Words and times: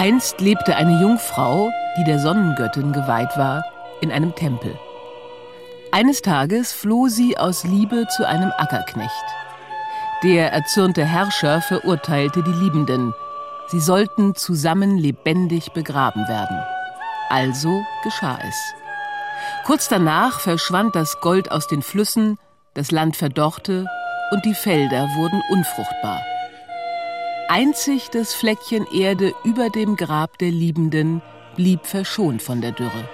Einst 0.00 0.40
lebte 0.40 0.76
eine 0.76 0.98
Jungfrau, 0.98 1.70
die 1.98 2.04
der 2.04 2.18
Sonnengöttin 2.20 2.94
geweiht 2.94 3.36
war, 3.36 3.62
in 4.00 4.10
einem 4.10 4.34
Tempel. 4.34 4.74
Eines 5.92 6.22
Tages 6.22 6.72
floh 6.72 7.08
sie 7.08 7.36
aus 7.36 7.64
Liebe 7.64 8.06
zu 8.16 8.26
einem 8.26 8.50
Ackerknecht. 8.56 9.12
Der 10.22 10.54
erzürnte 10.54 11.04
Herrscher 11.04 11.60
verurteilte 11.60 12.42
die 12.42 12.50
Liebenden. 12.50 13.12
Sie 13.68 13.78
sollten 13.78 14.34
zusammen 14.34 14.96
lebendig 14.96 15.72
begraben 15.72 16.26
werden. 16.28 16.62
Also 17.28 17.82
geschah 18.02 18.38
es. 18.48 18.56
Kurz 19.66 19.88
danach 19.88 20.40
verschwand 20.40 20.96
das 20.96 21.20
Gold 21.20 21.52
aus 21.52 21.66
den 21.66 21.82
Flüssen, 21.82 22.38
das 22.72 22.90
Land 22.90 23.18
verdorrte 23.18 23.84
und 24.30 24.46
die 24.46 24.54
Felder 24.54 25.10
wurden 25.14 25.42
unfruchtbar. 25.50 26.22
Einzig 27.52 28.10
das 28.10 28.32
Fleckchen 28.32 28.86
Erde 28.92 29.34
über 29.42 29.70
dem 29.70 29.96
Grab 29.96 30.38
der 30.38 30.52
Liebenden 30.52 31.20
blieb 31.56 31.84
verschont 31.84 32.42
von 32.42 32.60
der 32.60 32.70
Dürre. 32.70 33.08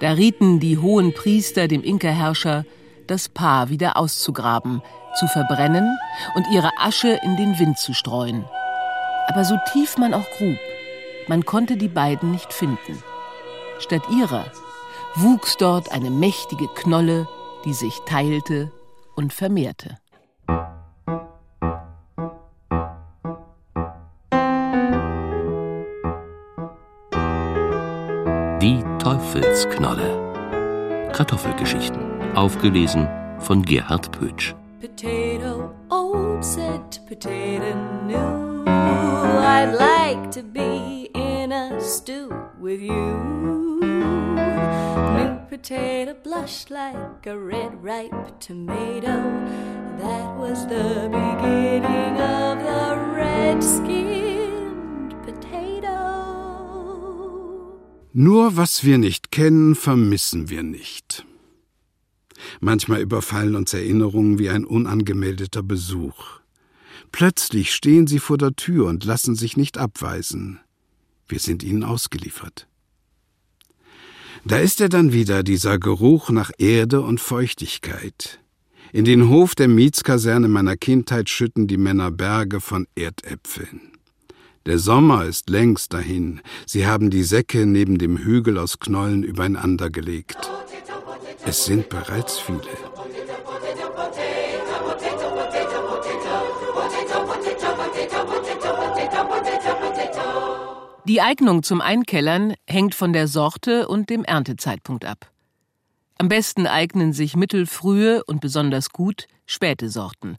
Da 0.00 0.14
rieten 0.14 0.58
die 0.58 0.78
hohen 0.78 1.14
Priester 1.14 1.68
dem 1.68 1.84
Inka-Herrscher, 1.84 2.64
das 3.06 3.28
Paar 3.28 3.68
wieder 3.68 3.96
auszugraben, 3.96 4.82
zu 5.16 5.28
verbrennen 5.28 5.96
und 6.34 6.48
ihre 6.52 6.70
Asche 6.76 7.20
in 7.22 7.36
den 7.36 7.56
Wind 7.60 7.78
zu 7.78 7.94
streuen. 7.94 8.46
Aber 9.28 9.44
so 9.44 9.54
tief 9.72 9.96
man 9.96 10.12
auch 10.12 10.28
grub, 10.36 10.58
man 11.28 11.44
konnte 11.44 11.76
die 11.76 11.86
beiden 11.86 12.32
nicht 12.32 12.52
finden. 12.52 13.00
Statt 13.78 14.02
ihrer 14.10 14.46
wuchs 15.14 15.56
dort 15.56 15.92
eine 15.92 16.10
mächtige 16.10 16.66
Knolle, 16.66 17.28
die 17.64 17.74
sich 17.74 17.96
teilte 18.06 18.72
und 19.14 19.32
vermehrte. 19.32 19.98
Kartoffelgeschichten. 31.14 32.34
Aufgelesen 32.34 33.08
von 33.38 33.62
Gerhard 33.62 34.10
Pötsch. 34.10 34.52
Potato 34.80 35.70
old 35.88 36.44
said 36.44 36.98
potato 37.06 37.72
new. 38.04 38.64
I'd 38.66 39.76
like 39.78 40.32
to 40.32 40.42
be 40.42 41.08
in 41.14 41.52
a 41.52 41.80
stew 41.80 42.30
with 42.60 42.80
you. 42.80 43.80
New 45.14 45.38
potato 45.48 46.14
blushed 46.24 46.70
like 46.70 47.26
a 47.26 47.38
red 47.38 47.72
ripe 47.80 48.40
tomato. 48.40 49.22
That 50.00 50.36
was 50.36 50.66
the 50.66 51.08
beginning 51.12 52.20
of 52.20 52.58
the 52.58 52.96
red 53.14 53.62
skinned 53.62 54.23
Nur 58.16 58.56
was 58.56 58.84
wir 58.84 58.98
nicht 58.98 59.32
kennen, 59.32 59.74
vermissen 59.74 60.48
wir 60.48 60.62
nicht. 60.62 61.26
Manchmal 62.60 63.00
überfallen 63.00 63.56
uns 63.56 63.74
Erinnerungen 63.74 64.38
wie 64.38 64.50
ein 64.50 64.64
unangemeldeter 64.64 65.64
Besuch. 65.64 66.38
Plötzlich 67.10 67.74
stehen 67.74 68.06
sie 68.06 68.20
vor 68.20 68.38
der 68.38 68.54
Tür 68.54 68.86
und 68.86 69.04
lassen 69.04 69.34
sich 69.34 69.56
nicht 69.56 69.78
abweisen. 69.78 70.60
Wir 71.26 71.40
sind 71.40 71.64
ihnen 71.64 71.82
ausgeliefert. 71.82 72.68
Da 74.44 74.58
ist 74.58 74.80
er 74.80 74.88
dann 74.88 75.12
wieder, 75.12 75.42
dieser 75.42 75.80
Geruch 75.80 76.30
nach 76.30 76.52
Erde 76.56 77.00
und 77.00 77.20
Feuchtigkeit. 77.20 78.38
In 78.92 79.04
den 79.04 79.28
Hof 79.28 79.56
der 79.56 79.66
Mietskaserne 79.66 80.46
meiner 80.46 80.76
Kindheit 80.76 81.28
schütten 81.30 81.66
die 81.66 81.78
Männer 81.78 82.12
Berge 82.12 82.60
von 82.60 82.86
Erdäpfeln. 82.94 83.93
Der 84.66 84.78
Sommer 84.78 85.26
ist 85.26 85.50
längst 85.50 85.92
dahin. 85.92 86.40
Sie 86.64 86.86
haben 86.86 87.10
die 87.10 87.22
Säcke 87.22 87.66
neben 87.66 87.98
dem 87.98 88.16
Hügel 88.16 88.56
aus 88.56 88.78
Knollen 88.78 89.22
übereinander 89.22 89.90
gelegt. 89.90 90.38
Es 91.44 91.66
sind 91.66 91.90
bereits 91.90 92.38
viele. 92.38 92.62
Die 101.06 101.20
Eignung 101.20 101.62
zum 101.62 101.82
Einkellern 101.82 102.54
hängt 102.66 102.94
von 102.94 103.12
der 103.12 103.28
Sorte 103.28 103.86
und 103.86 104.08
dem 104.08 104.24
Erntezeitpunkt 104.24 105.04
ab. 105.04 105.30
Am 106.16 106.30
besten 106.30 106.66
eignen 106.66 107.12
sich 107.12 107.36
mittelfrühe 107.36 108.24
und 108.24 108.40
besonders 108.40 108.88
gut 108.88 109.26
späte 109.44 109.90
Sorten. 109.90 110.38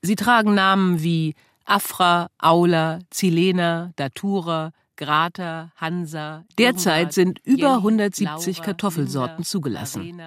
Sie 0.00 0.14
tragen 0.14 0.54
Namen 0.54 1.02
wie 1.02 1.34
Afra, 1.68 2.30
Aula, 2.38 3.00
Zilena, 3.10 3.92
Datura, 3.96 4.72
Grata, 4.96 5.70
Hansa. 5.76 6.44
Derzeit 6.58 7.12
sind 7.12 7.40
über 7.44 7.74
170 7.76 8.62
Kartoffelsorten 8.62 9.44
zugelassen. 9.44 10.18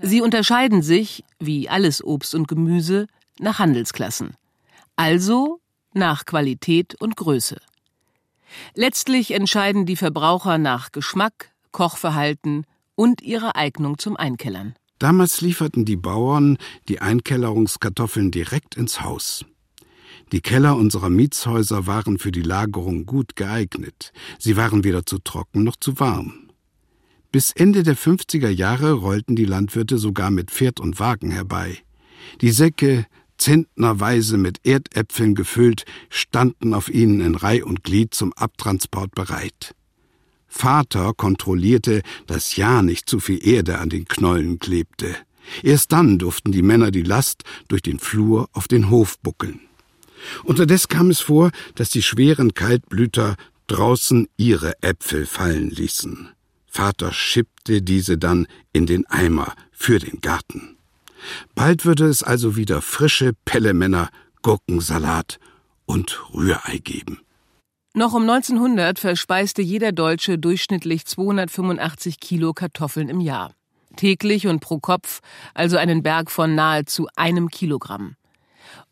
Sie 0.00 0.20
unterscheiden 0.22 0.82
sich, 0.82 1.24
wie 1.38 1.68
alles 1.68 2.02
Obst 2.04 2.34
und 2.34 2.48
Gemüse, 2.48 3.06
nach 3.38 3.58
Handelsklassen. 3.58 4.36
Also 4.96 5.60
nach 5.92 6.24
Qualität 6.24 6.94
und 7.00 7.16
Größe. 7.16 7.60
Letztlich 8.74 9.32
entscheiden 9.32 9.86
die 9.86 9.96
Verbraucher 9.96 10.58
nach 10.58 10.92
Geschmack, 10.92 11.50
Kochverhalten 11.72 12.64
und 12.94 13.22
ihrer 13.22 13.56
Eignung 13.56 13.98
zum 13.98 14.16
Einkellern. 14.16 14.74
Damals 14.98 15.40
lieferten 15.40 15.84
die 15.84 15.96
Bauern 15.96 16.56
die 16.88 17.00
Einkellerungskartoffeln 17.00 18.30
direkt 18.30 18.76
ins 18.76 19.00
Haus. 19.00 19.44
Die 20.32 20.40
Keller 20.40 20.76
unserer 20.76 21.10
Mietshäuser 21.10 21.86
waren 21.86 22.18
für 22.18 22.32
die 22.32 22.42
Lagerung 22.42 23.06
gut 23.06 23.36
geeignet. 23.36 24.12
Sie 24.38 24.56
waren 24.56 24.84
weder 24.84 25.06
zu 25.06 25.18
trocken 25.18 25.64
noch 25.64 25.76
zu 25.76 26.00
warm. 26.00 26.50
Bis 27.30 27.50
Ende 27.50 27.82
der 27.82 27.96
50er 27.96 28.48
Jahre 28.48 28.92
rollten 28.92 29.36
die 29.36 29.44
Landwirte 29.44 29.98
sogar 29.98 30.30
mit 30.30 30.50
Pferd 30.50 30.80
und 30.80 31.00
Wagen 31.00 31.30
herbei. 31.30 31.78
Die 32.40 32.50
Säcke, 32.50 33.06
zentnerweise 33.38 34.38
mit 34.38 34.64
Erdäpfeln 34.64 35.34
gefüllt, 35.34 35.84
standen 36.08 36.74
auf 36.74 36.88
ihnen 36.88 37.20
in 37.20 37.34
Reih 37.34 37.64
und 37.64 37.82
Glied 37.82 38.14
zum 38.14 38.32
Abtransport 38.34 39.14
bereit. 39.14 39.74
Vater 40.46 41.12
kontrollierte, 41.14 42.02
dass 42.28 42.54
ja 42.54 42.82
nicht 42.82 43.10
zu 43.10 43.18
viel 43.18 43.44
Erde 43.44 43.78
an 43.80 43.88
den 43.88 44.04
Knollen 44.04 44.60
klebte. 44.60 45.16
Erst 45.62 45.92
dann 45.92 46.18
durften 46.18 46.52
die 46.52 46.62
Männer 46.62 46.92
die 46.92 47.02
Last 47.02 47.42
durch 47.66 47.82
den 47.82 47.98
Flur 47.98 48.48
auf 48.52 48.68
den 48.68 48.88
Hof 48.90 49.18
buckeln. 49.18 49.60
Unterdes 50.44 50.88
kam 50.88 51.10
es 51.10 51.20
vor, 51.20 51.50
dass 51.74 51.88
die 51.90 52.02
schweren 52.02 52.54
Kaltblüter 52.54 53.36
draußen 53.66 54.28
ihre 54.36 54.82
Äpfel 54.82 55.26
fallen 55.26 55.70
ließen. 55.70 56.30
Vater 56.66 57.12
schippte 57.12 57.82
diese 57.82 58.18
dann 58.18 58.46
in 58.72 58.86
den 58.86 59.06
Eimer 59.06 59.54
für 59.70 59.98
den 59.98 60.20
Garten. 60.20 60.76
Bald 61.54 61.84
würde 61.84 62.06
es 62.06 62.22
also 62.22 62.56
wieder 62.56 62.82
frische 62.82 63.32
Pellemänner, 63.44 64.10
Gurkensalat 64.42 65.38
und 65.86 66.20
Rührei 66.34 66.78
geben. 66.78 67.20
Noch 67.94 68.12
um 68.12 68.28
1900 68.28 68.98
verspeiste 68.98 69.62
jeder 69.62 69.92
Deutsche 69.92 70.36
durchschnittlich 70.36 71.06
285 71.06 72.18
Kilo 72.18 72.52
Kartoffeln 72.52 73.08
im 73.08 73.20
Jahr. 73.20 73.54
Täglich 73.96 74.48
und 74.48 74.58
pro 74.58 74.80
Kopf 74.80 75.20
also 75.54 75.76
einen 75.76 76.02
Berg 76.02 76.30
von 76.32 76.56
nahezu 76.56 77.06
einem 77.14 77.48
Kilogramm. 77.48 78.16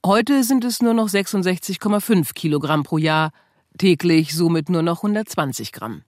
Heute 0.04 0.42
sind 0.42 0.64
es 0.64 0.82
nur 0.82 0.94
noch 0.94 1.08
66,5 1.08 2.34
Kilogramm 2.34 2.82
pro 2.82 2.98
Jahr, 2.98 3.30
täglich 3.78 4.34
somit 4.34 4.68
nur 4.68 4.82
noch 4.82 5.04
120 5.04 5.70
Gramm. 5.70 6.02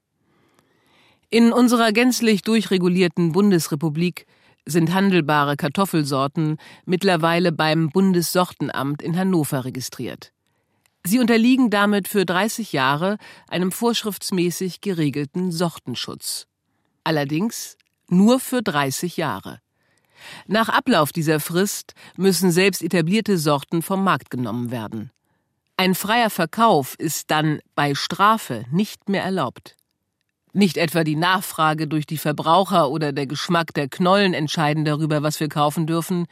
In 1.30 1.52
unserer 1.52 1.92
gänzlich 1.92 2.42
durchregulierten 2.42 3.30
Bundesrepublik 3.30 4.26
sind 4.66 4.92
handelbare 4.92 5.56
Kartoffelsorten 5.56 6.58
mittlerweile 6.86 7.52
beim 7.52 7.90
Bundessortenamt 7.90 9.00
in 9.00 9.16
Hannover 9.16 9.64
registriert. 9.64 10.32
Sie 11.04 11.20
unterliegen 11.20 11.70
damit 11.70 12.08
für 12.08 12.24
30 12.24 12.72
Jahre 12.72 13.16
einem 13.46 13.70
vorschriftsmäßig 13.70 14.80
geregelten 14.80 15.52
Sortenschutz. 15.52 16.48
Allerdings 17.04 17.76
nur 18.08 18.40
für 18.40 18.60
30 18.60 19.16
Jahre. 19.16 19.60
Nach 20.46 20.68
Ablauf 20.68 21.12
dieser 21.12 21.40
Frist 21.40 21.94
müssen 22.16 22.50
selbst 22.50 22.82
etablierte 22.82 23.38
Sorten 23.38 23.82
vom 23.82 24.04
Markt 24.04 24.30
genommen 24.30 24.70
werden. 24.70 25.10
Ein 25.76 25.94
freier 25.94 26.30
Verkauf 26.30 26.94
ist 26.98 27.30
dann 27.30 27.60
bei 27.74 27.94
Strafe 27.94 28.64
nicht 28.70 29.08
mehr 29.08 29.24
erlaubt. 29.24 29.76
Nicht 30.52 30.76
etwa 30.76 31.02
die 31.02 31.16
Nachfrage 31.16 31.88
durch 31.88 32.06
die 32.06 32.18
Verbraucher 32.18 32.90
oder 32.90 33.12
der 33.12 33.26
Geschmack 33.26 33.74
der 33.74 33.88
Knollen 33.88 34.34
entscheiden 34.34 34.84
darüber, 34.84 35.24
was 35.24 35.40
wir 35.40 35.48
kaufen 35.48 35.88
dürfen, 35.88 36.26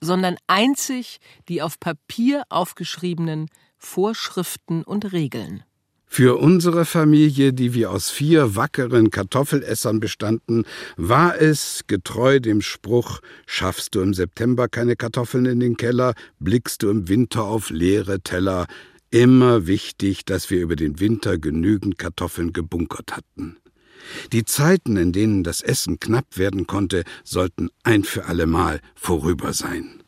sondern 0.00 0.36
einzig 0.46 1.20
die 1.48 1.62
auf 1.62 1.80
Papier 1.80 2.42
aufgeschriebenen 2.50 3.48
Vorschriften 3.78 4.82
und 4.82 5.12
Regeln. 5.12 5.64
Für 6.14 6.38
unsere 6.38 6.84
Familie, 6.84 7.54
die 7.54 7.72
wir 7.72 7.90
aus 7.90 8.10
vier 8.10 8.54
wackeren 8.54 9.10
Kartoffelessern 9.10 9.98
bestanden, 9.98 10.66
war 10.98 11.40
es, 11.40 11.84
getreu 11.86 12.38
dem 12.38 12.60
Spruch, 12.60 13.20
schaffst 13.46 13.94
du 13.94 14.02
im 14.02 14.12
September 14.12 14.68
keine 14.68 14.94
Kartoffeln 14.94 15.46
in 15.46 15.58
den 15.58 15.78
Keller, 15.78 16.12
blickst 16.38 16.82
du 16.82 16.90
im 16.90 17.08
Winter 17.08 17.44
auf 17.44 17.70
leere 17.70 18.20
Teller, 18.20 18.66
immer 19.10 19.66
wichtig, 19.66 20.26
dass 20.26 20.50
wir 20.50 20.60
über 20.60 20.76
den 20.76 21.00
Winter 21.00 21.38
genügend 21.38 21.96
Kartoffeln 21.96 22.52
gebunkert 22.52 23.16
hatten. 23.16 23.56
Die 24.34 24.44
Zeiten, 24.44 24.98
in 24.98 25.12
denen 25.12 25.44
das 25.44 25.62
Essen 25.62 25.98
knapp 25.98 26.36
werden 26.36 26.66
konnte, 26.66 27.04
sollten 27.24 27.70
ein 27.84 28.04
für 28.04 28.26
allemal 28.26 28.80
vorüber 28.94 29.54
sein. 29.54 30.01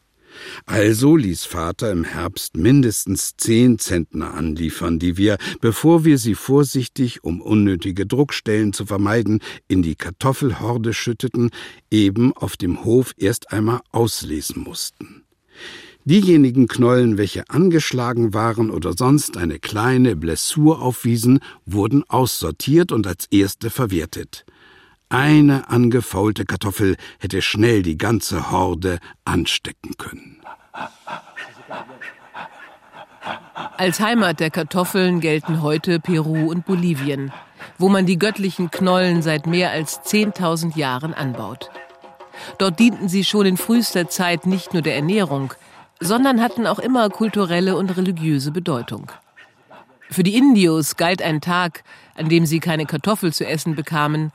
Also 0.66 1.16
ließ 1.16 1.44
Vater 1.44 1.90
im 1.90 2.04
Herbst 2.04 2.56
mindestens 2.56 3.36
zehn 3.36 3.78
Zentner 3.78 4.34
anliefern, 4.34 4.98
die 4.98 5.16
wir, 5.16 5.38
bevor 5.60 6.04
wir 6.04 6.19
sie 6.19 6.34
vorsichtig, 6.34 7.25
um 7.25 7.40
unnötige 7.40 8.06
Druckstellen 8.06 8.72
zu 8.72 8.86
vermeiden, 8.86 9.40
in 9.69 9.82
die 9.82 9.94
Kartoffelhorde 9.94 10.92
schütteten, 10.92 11.50
eben 11.90 12.32
auf 12.32 12.56
dem 12.56 12.84
Hof 12.84 13.12
erst 13.16 13.52
einmal 13.52 13.81
auslesen 13.90 14.62
mussten. 14.62 15.25
Diejenigen 16.06 16.69
Knollen, 16.69 17.16
welche 17.16 17.48
angeschlagen 17.48 18.34
waren 18.34 18.70
oder 18.70 18.92
sonst 18.92 19.38
eine 19.38 19.58
kleine 19.58 20.16
Blessur 20.16 20.82
aufwiesen, 20.82 21.40
wurden 21.64 22.04
aussortiert 22.08 22.92
und 22.92 23.06
als 23.06 23.26
erste 23.31 23.70
verwertet. 23.70 24.44
Eine 25.08 25.68
angefaulte 25.68 26.44
Kartoffel 26.44 26.96
hätte 27.18 27.42
schnell 27.42 27.82
die 27.82 27.98
ganze 27.98 28.50
Horde 28.50 28.98
anstecken 29.24 29.96
können. 29.96 30.40
Als 33.76 34.00
Heimat 34.00 34.40
der 34.40 34.50
Kartoffeln 34.50 35.20
gelten 35.20 35.62
heute 35.62 36.00
Peru 36.00 36.50
und 36.50 36.64
Bolivien, 36.64 37.32
wo 37.78 37.88
man 37.88 38.06
die 38.06 38.18
göttlichen 38.18 38.70
Knollen 38.70 39.22
seit 39.22 39.46
mehr 39.46 39.70
als 39.70 40.00
10.000 40.02 40.76
Jahren 40.76 41.14
anbaut. 41.14 41.70
Dort 42.58 42.78
dienten 42.78 43.08
sie 43.08 43.24
schon 43.24 43.46
in 43.46 43.56
frühester 43.56 44.08
Zeit 44.08 44.46
nicht 44.46 44.72
nur 44.72 44.82
der 44.82 44.96
Ernährung, 44.96 45.54
sondern 46.00 46.40
hatten 46.40 46.66
auch 46.66 46.78
immer 46.78 47.08
kulturelle 47.10 47.76
und 47.76 47.96
religiöse 47.96 48.50
Bedeutung. 48.50 49.10
Für 50.10 50.22
die 50.22 50.36
Indios 50.36 50.96
galt 50.96 51.22
ein 51.22 51.40
Tag, 51.40 51.82
an 52.14 52.28
dem 52.28 52.46
sie 52.46 52.60
keine 52.60 52.86
Kartoffel 52.86 53.32
zu 53.32 53.46
essen 53.46 53.74
bekamen, 53.74 54.32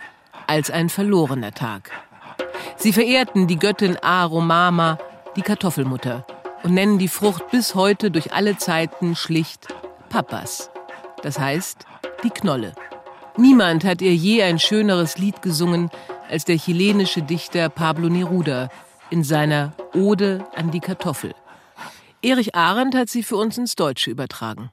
als 0.50 0.72
ein 0.72 0.90
verlorener 0.90 1.52
Tag. 1.52 1.92
Sie 2.76 2.92
verehrten 2.92 3.48
die 3.48 3.60
Göttin 3.60 3.98
Aromama, 3.98 4.98
die 5.36 5.44
Kartoffelmutter, 5.44 6.26
und 6.64 6.74
nennen 6.74 6.98
die 6.98 7.08
Frucht 7.08 7.52
bis 7.52 7.76
heute 7.76 8.10
durch 8.10 8.34
alle 8.34 8.58
Zeiten 8.58 9.16
schlicht 9.16 9.68
Papas. 10.10 10.72
Das 11.22 11.40
heißt, 11.40 11.86
die 12.24 12.32
Knolle. 12.32 12.74
Niemand 13.38 13.84
hat 13.84 14.02
ihr 14.02 14.16
je 14.16 14.42
ein 14.42 14.60
schöneres 14.60 15.18
Lied 15.18 15.42
gesungen 15.42 15.90
als 16.30 16.46
der 16.46 16.58
chilenische 16.58 17.22
Dichter 17.22 17.70
Pablo 17.70 18.10
Neruda 18.10 18.70
in 19.12 19.24
seiner 19.24 19.74
Ode 19.94 20.46
an 20.56 20.72
die 20.72 20.80
Kartoffel. 20.80 21.36
Erich 22.22 22.56
Arendt 22.56 22.96
hat 22.96 23.10
sie 23.10 23.24
für 23.24 23.38
uns 23.38 23.58
ins 23.58 23.76
Deutsche 23.76 24.10
übertragen. 24.10 24.72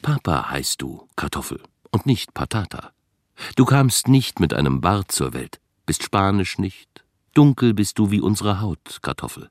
Papa 0.00 0.50
heißt 0.50 0.80
du, 0.80 1.06
Kartoffel, 1.16 1.62
und 1.90 2.06
nicht 2.06 2.34
Patata. 2.34 2.91
Du 3.56 3.64
kamst 3.64 4.08
nicht 4.08 4.40
mit 4.40 4.54
einem 4.54 4.80
Bart 4.80 5.12
zur 5.12 5.32
Welt, 5.32 5.60
bist 5.86 6.02
spanisch 6.02 6.58
nicht, 6.58 7.04
dunkel 7.34 7.74
bist 7.74 7.98
du 7.98 8.10
wie 8.10 8.20
unsere 8.20 8.60
Haut, 8.60 8.98
Kartoffel. 9.02 9.50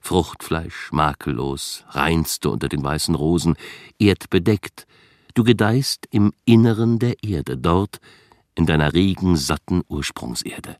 Fruchtfleisch, 0.00 0.90
makellos, 0.90 1.84
reinste 1.90 2.50
unter 2.50 2.68
den 2.68 2.82
weißen 2.82 3.14
Rosen, 3.14 3.54
erdbedeckt, 3.98 4.86
du 5.34 5.44
gedeihst 5.44 6.06
im 6.10 6.32
Inneren 6.44 6.98
der 6.98 7.22
Erde, 7.22 7.56
dort 7.56 8.00
in 8.54 8.66
deiner 8.66 8.92
regen, 8.92 9.36
satten 9.36 9.82
Ursprungserde. 9.88 10.76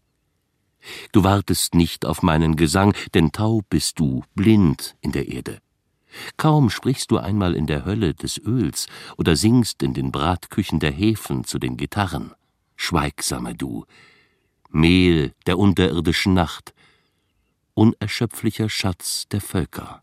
Du 1.13 1.23
wartest 1.23 1.75
nicht 1.75 2.05
auf 2.05 2.23
meinen 2.23 2.57
Gesang, 2.57 2.95
denn 3.15 3.31
taub 3.31 3.65
bist 3.71 4.01
du, 4.01 4.25
blind 4.35 4.97
in 5.01 5.13
der 5.13 5.29
Erde. 5.29 5.62
Kaum 6.37 6.71
sprichst 6.71 7.11
du 7.11 7.19
einmal 7.19 7.55
in 7.55 7.67
der 7.67 7.85
Hölle 7.85 8.15
des 8.15 8.39
Öls 8.39 8.87
oder 9.17 9.37
singst 9.37 9.83
in 9.83 9.95
den 9.95 10.13
Bratküchen 10.13 10.81
der 10.81 10.93
Häfen 10.93 11.45
zu 11.45 11.59
den 11.59 11.77
Gitarren. 11.77 12.33
Schweigsame 12.77 13.55
du, 13.55 13.85
Mehl 14.71 15.35
der 15.47 15.59
unterirdischen 15.59 16.35
Nacht, 16.35 16.75
unerschöpflicher 17.75 18.69
Schatz 18.69 19.27
der 19.29 19.41
Völker. 19.41 20.03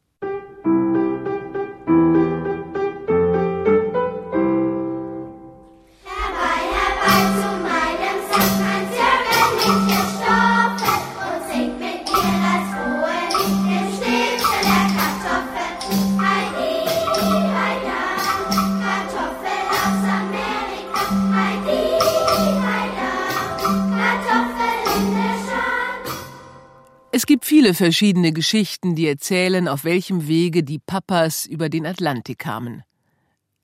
Viele 27.70 27.74
verschiedene 27.76 28.32
Geschichten, 28.32 28.96
die 28.96 29.08
erzählen, 29.08 29.68
auf 29.68 29.84
welchem 29.84 30.28
Wege 30.28 30.64
die 30.64 30.80
Papas 30.80 31.46
über 31.46 31.70
den 31.70 31.86
Atlantik 31.86 32.40
kamen. 32.40 32.84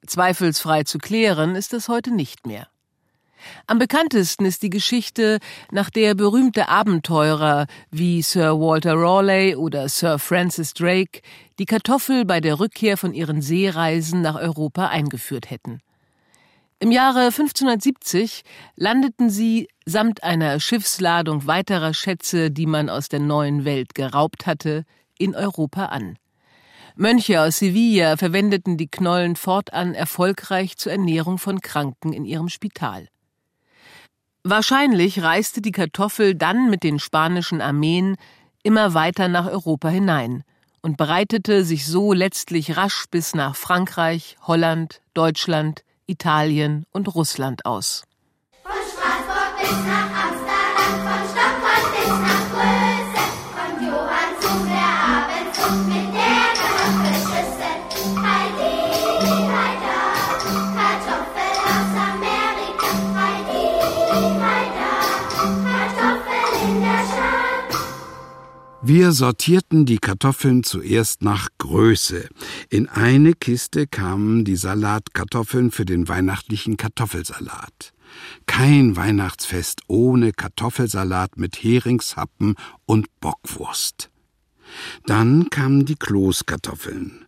Zweifelsfrei 0.05 0.83
zu 0.83 0.99
klären 0.99 1.55
ist 1.55 1.73
es 1.73 1.87
heute 1.87 2.11
nicht 2.11 2.45
mehr. 2.45 2.67
Am 3.65 3.79
bekanntesten 3.79 4.45
ist 4.45 4.61
die 4.61 4.69
Geschichte, 4.69 5.39
nach 5.71 5.89
der 5.89 6.13
berühmte 6.13 6.69
Abenteurer 6.69 7.65
wie 7.89 8.21
Sir 8.21 8.59
Walter 8.59 8.93
Raleigh 8.95 9.55
oder 9.55 9.89
Sir 9.89 10.19
Francis 10.19 10.75
Drake 10.75 11.21
die 11.57 11.65
Kartoffel 11.65 12.25
bei 12.25 12.41
der 12.41 12.59
Rückkehr 12.59 12.97
von 12.97 13.13
ihren 13.13 13.41
Seereisen 13.41 14.21
nach 14.21 14.35
Europa 14.35 14.87
eingeführt 14.87 15.49
hätten. 15.49 15.81
Im 16.85 16.91
Jahre 16.91 17.31
1570 17.31 18.43
landeten 18.75 19.31
sie 19.31 19.69
samt 19.87 20.23
einer 20.23 20.59
Schiffsladung 20.59 21.47
weiterer 21.47 21.95
Schätze, 21.95 22.51
die 22.51 22.67
man 22.67 22.91
aus 22.91 23.09
der 23.09 23.19
neuen 23.19 23.65
Welt 23.65 23.95
geraubt 23.95 24.45
hatte, 24.45 24.85
in 25.17 25.33
Europa 25.33 25.85
an. 25.85 26.19
Mönche 26.95 27.41
aus 27.41 27.57
Sevilla 27.57 28.17
verwendeten 28.17 28.77
die 28.77 28.85
Knollen 28.85 29.35
fortan 29.35 29.95
erfolgreich 29.95 30.77
zur 30.77 30.91
Ernährung 30.91 31.39
von 31.39 31.59
Kranken 31.59 32.13
in 32.13 32.23
ihrem 32.23 32.49
Spital. 32.49 33.07
Wahrscheinlich 34.43 35.23
reiste 35.23 35.63
die 35.63 35.71
Kartoffel 35.71 36.35
dann 36.35 36.69
mit 36.69 36.83
den 36.83 36.99
spanischen 36.99 37.61
Armeen 37.61 38.15
immer 38.61 38.93
weiter 38.93 39.27
nach 39.27 39.47
Europa 39.47 39.89
hinein 39.89 40.43
und 40.83 40.97
breitete 40.97 41.65
sich 41.65 41.87
so 41.87 42.13
letztlich 42.13 42.77
rasch 42.77 43.05
bis 43.09 43.33
nach 43.33 43.55
Frankreich, 43.55 44.37
Holland, 44.45 45.01
Deutschland, 45.15 45.83
Italien 46.07 46.85
und 46.91 47.13
Russland 47.15 47.65
aus. 47.65 48.03
Von 48.63 48.71
Straßburg 48.71 49.59
bis 49.59 49.71
nach 49.85 50.44
Wir 68.87 69.13
sortierten 69.13 69.87
die 69.87 69.97
Kartoffeln 69.97 70.63
zuerst 70.63 71.23
nach 71.23 71.49
Größe. 71.57 72.29
In 72.69 72.87
eine 72.87 73.33
Kiste 73.33 73.87
kamen 73.87 74.45
die 74.45 74.55
Salatkartoffeln 74.55 75.71
für 75.71 75.85
den 75.85 76.07
weihnachtlichen 76.07 76.77
Kartoffelsalat. 76.77 77.93
Kein 78.45 78.95
Weihnachtsfest 78.95 79.81
ohne 79.87 80.33
Kartoffelsalat 80.33 81.35
mit 81.35 81.55
Heringshappen 81.55 82.53
und 82.85 83.07
Bockwurst. 83.21 84.11
Dann 85.07 85.49
kamen 85.49 85.85
die 85.85 85.95
Kloßkartoffeln. 85.95 87.25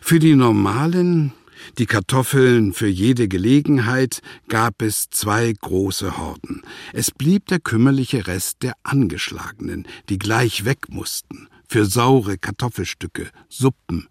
Für 0.00 0.18
die 0.18 0.36
normalen, 0.36 1.34
die 1.78 1.86
Kartoffeln 1.86 2.72
für 2.72 2.86
jede 2.86 3.28
Gelegenheit, 3.28 4.20
gab 4.48 4.82
es 4.82 5.08
zwei 5.10 5.52
große 5.52 6.18
Horden. 6.18 6.62
Es 6.92 7.10
blieb 7.10 7.46
der 7.46 7.60
kümmerliche 7.60 8.26
Rest 8.26 8.62
der 8.62 8.74
Angeschlagenen, 8.82 9.86
die 10.08 10.18
gleich 10.18 10.64
weg 10.64 10.88
mussten, 10.88 11.48
für 11.68 11.86
saure 11.86 12.38
Kartoffelstücke, 12.38 13.30
Suppen 13.48 14.08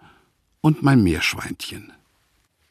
und 0.62 0.84
mein 0.84 1.04
Meerschweinchen. 1.04 1.92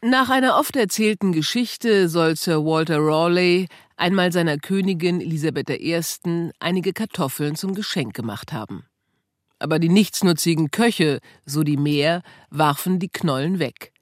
Nach 0.02 0.28
einer 0.28 0.58
oft 0.58 0.76
erzählten 0.76 1.32
Geschichte 1.32 2.10
soll 2.10 2.36
Sir 2.36 2.62
Walter 2.62 2.98
Raleigh 2.98 3.68
einmal 3.96 4.32
seiner 4.32 4.58
Königin 4.58 5.22
Elisabeth 5.22 5.70
I. 5.70 5.98
einige 6.60 6.92
Kartoffeln 6.92 7.56
zum 7.56 7.74
Geschenk 7.74 8.12
gemacht 8.12 8.52
haben. 8.52 8.84
Aber 9.58 9.78
die 9.78 9.88
nichtsnutzigen 9.88 10.70
Köche, 10.70 11.20
so 11.46 11.62
die 11.62 11.78
Meer, 11.78 12.20
warfen 12.50 12.98
die 12.98 13.08
Knollen 13.08 13.60
weg. 13.60 13.93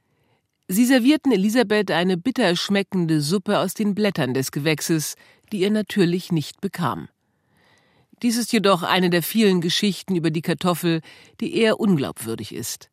Sie 0.73 0.87
servierten 0.87 1.33
Elisabeth 1.33 1.91
eine 1.91 2.17
bitter 2.17 2.57
schmeckende 2.57 3.21
Suppe 3.21 3.59
aus 3.59 3.75
den 3.75 3.95
Blättern 3.95 4.33
des 4.33 4.52
Gewächses, 4.52 5.17
die 5.52 5.59
ihr 5.59 5.71
natürlich 5.71 6.33
nicht 6.33 6.62
bekam. 6.62 7.11
Dies 8.23 8.38
ist 8.38 8.55
jedoch 8.55 8.83
eine 8.83 9.11
der 9.11 9.23
vielen 9.23 9.61
Geschichten 9.61 10.17
über 10.17 10.31
die 10.31 10.41
Kartoffel, 10.41 11.02
die 11.43 11.59
eher 11.59 11.79
unglaubwürdig 11.79 12.55
ist. 12.55 12.88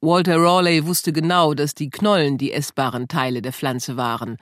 Walter 0.00 0.38
Rawley 0.38 0.86
wusste 0.86 1.12
genau, 1.12 1.54
dass 1.54 1.76
die 1.76 1.88
Knollen 1.88 2.36
die 2.36 2.52
essbaren 2.52 3.06
Teile 3.06 3.42
der 3.42 3.52
Pflanze 3.52 3.96
waren. 3.96 4.36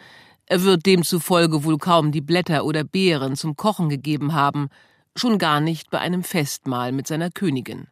Er 0.46 0.62
wird 0.62 0.86
demzufolge 0.86 1.64
wohl 1.64 1.76
kaum 1.76 2.10
die 2.10 2.22
Blätter 2.22 2.64
oder 2.64 2.84
Beeren 2.84 3.36
zum 3.36 3.54
Kochen 3.54 3.90
gegeben 3.90 4.32
haben, 4.32 4.70
schon 5.14 5.36
gar 5.36 5.60
nicht 5.60 5.90
bei 5.90 5.98
einem 5.98 6.22
Festmahl 6.22 6.92
mit 6.92 7.06
seiner 7.06 7.28
Königin. 7.28 7.88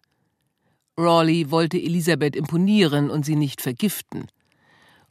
Rawley 0.99 1.51
wollte 1.51 1.77
Elisabeth 1.77 2.35
imponieren 2.35 3.11
und 3.11 3.27
sie 3.27 3.37
nicht 3.37 3.61
vergiften. 3.61 4.29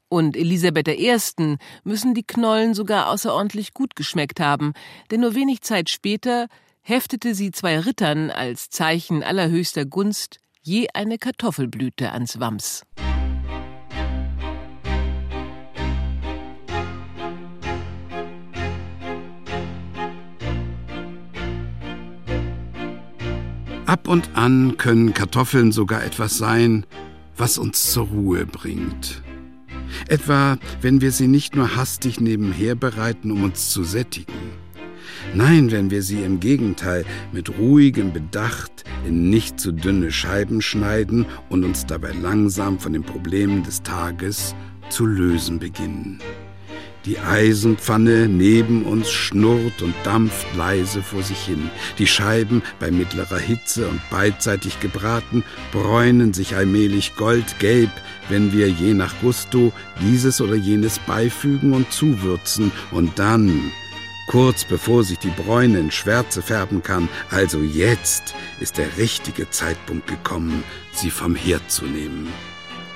Und 0.09 0.35
Elisabeth 0.35 0.87
I. 0.87 1.15
müssen 1.83 2.15
die 2.15 2.23
Knollen 2.23 2.73
sogar 2.73 3.09
außerordentlich 3.09 3.73
gut 3.75 3.95
geschmeckt 3.95 4.39
haben, 4.39 4.73
denn 5.11 5.21
nur 5.21 5.35
wenig 5.35 5.61
Zeit 5.61 5.89
später 5.89 6.47
heftete 6.81 7.35
sie 7.35 7.51
zwei 7.51 7.79
Rittern 7.79 8.31
als 8.31 8.69
Zeichen 8.69 9.23
allerhöchster 9.23 9.85
Gunst 9.85 10.39
je 10.61 10.87
eine 10.93 11.17
Kartoffelblüte 11.17 12.11
ans 12.11 12.39
Wams. 12.39 12.81
Ab 23.85 24.07
und 24.07 24.29
an 24.35 24.77
können 24.77 25.13
Kartoffeln 25.15 25.71
sogar 25.71 26.03
etwas 26.03 26.37
sein, 26.37 26.85
was 27.35 27.57
uns 27.57 27.91
zur 27.91 28.07
Ruhe 28.07 28.45
bringt. 28.45 29.23
Etwa, 30.08 30.58
wenn 30.81 31.01
wir 31.01 31.12
sie 31.12 31.27
nicht 31.27 31.55
nur 31.55 31.75
hastig 31.75 32.19
nebenher 32.19 32.75
bereiten, 32.75 33.31
um 33.31 33.43
uns 33.43 33.69
zu 33.69 33.84
sättigen. 33.84 34.34
Nein, 35.34 35.72
wenn 35.72 35.91
wir 35.91 36.01
sie 36.01 36.24
im 36.24 36.39
Gegenteil 36.39 37.05
mit 37.31 37.58
ruhigem 37.58 38.13
Bedacht 38.13 38.84
in 39.05 39.29
nicht 39.29 39.60
zu 39.60 39.72
dünne 39.72 40.12
Scheiben 40.12 40.62
schneiden 40.62 41.25
und 41.50 41.63
uns 41.63 41.86
dabei 41.86 42.12
langsam 42.12 42.79
von 42.79 42.93
den 42.93 43.03
Problemen 43.03 43.63
des 43.63 43.84
Tages 43.84 44.55
zu 44.89 45.05
lösen 45.05 45.60
beginnen. 45.60 46.19
Die 47.05 47.19
Eisenpfanne 47.19 48.27
neben 48.27 48.83
uns 48.83 49.09
schnurrt 49.09 49.81
und 49.81 49.95
dampft 50.03 50.45
leise 50.55 51.01
vor 51.01 51.23
sich 51.23 51.39
hin. 51.39 51.69
Die 51.97 52.07
Scheiben 52.07 52.61
bei 52.79 52.91
mittlerer 52.91 53.39
Hitze 53.39 53.87
und 53.87 54.01
beidseitig 54.09 54.79
gebraten 54.81 55.43
bräunen 55.71 56.33
sich 56.33 56.55
allmählich 56.55 57.15
goldgelb, 57.15 57.91
wenn 58.27 58.51
wir 58.51 58.69
je 58.69 58.93
nach 58.93 59.13
Gusto 59.21 59.71
dieses 60.01 60.41
oder 60.41 60.55
jenes 60.55 60.99
beifügen 60.99 61.73
und 61.73 61.91
zuwürzen 61.91 62.71
und 62.91 63.17
dann 63.17 63.71
kurz 64.29 64.63
bevor 64.63 65.03
sich 65.03 65.17
die 65.17 65.31
Bräune 65.31 65.79
in 65.79 65.91
Schwärze 65.91 66.43
färben 66.43 66.83
kann, 66.83 67.09
also 67.31 67.61
jetzt 67.61 68.35
ist 68.59 68.77
der 68.77 68.97
richtige 68.97 69.49
Zeitpunkt 69.49 70.05
gekommen, 70.05 70.63
sie 70.93 71.09
vom 71.09 71.35
Herd 71.35 71.71
zu 71.71 71.85
nehmen. 71.85 72.27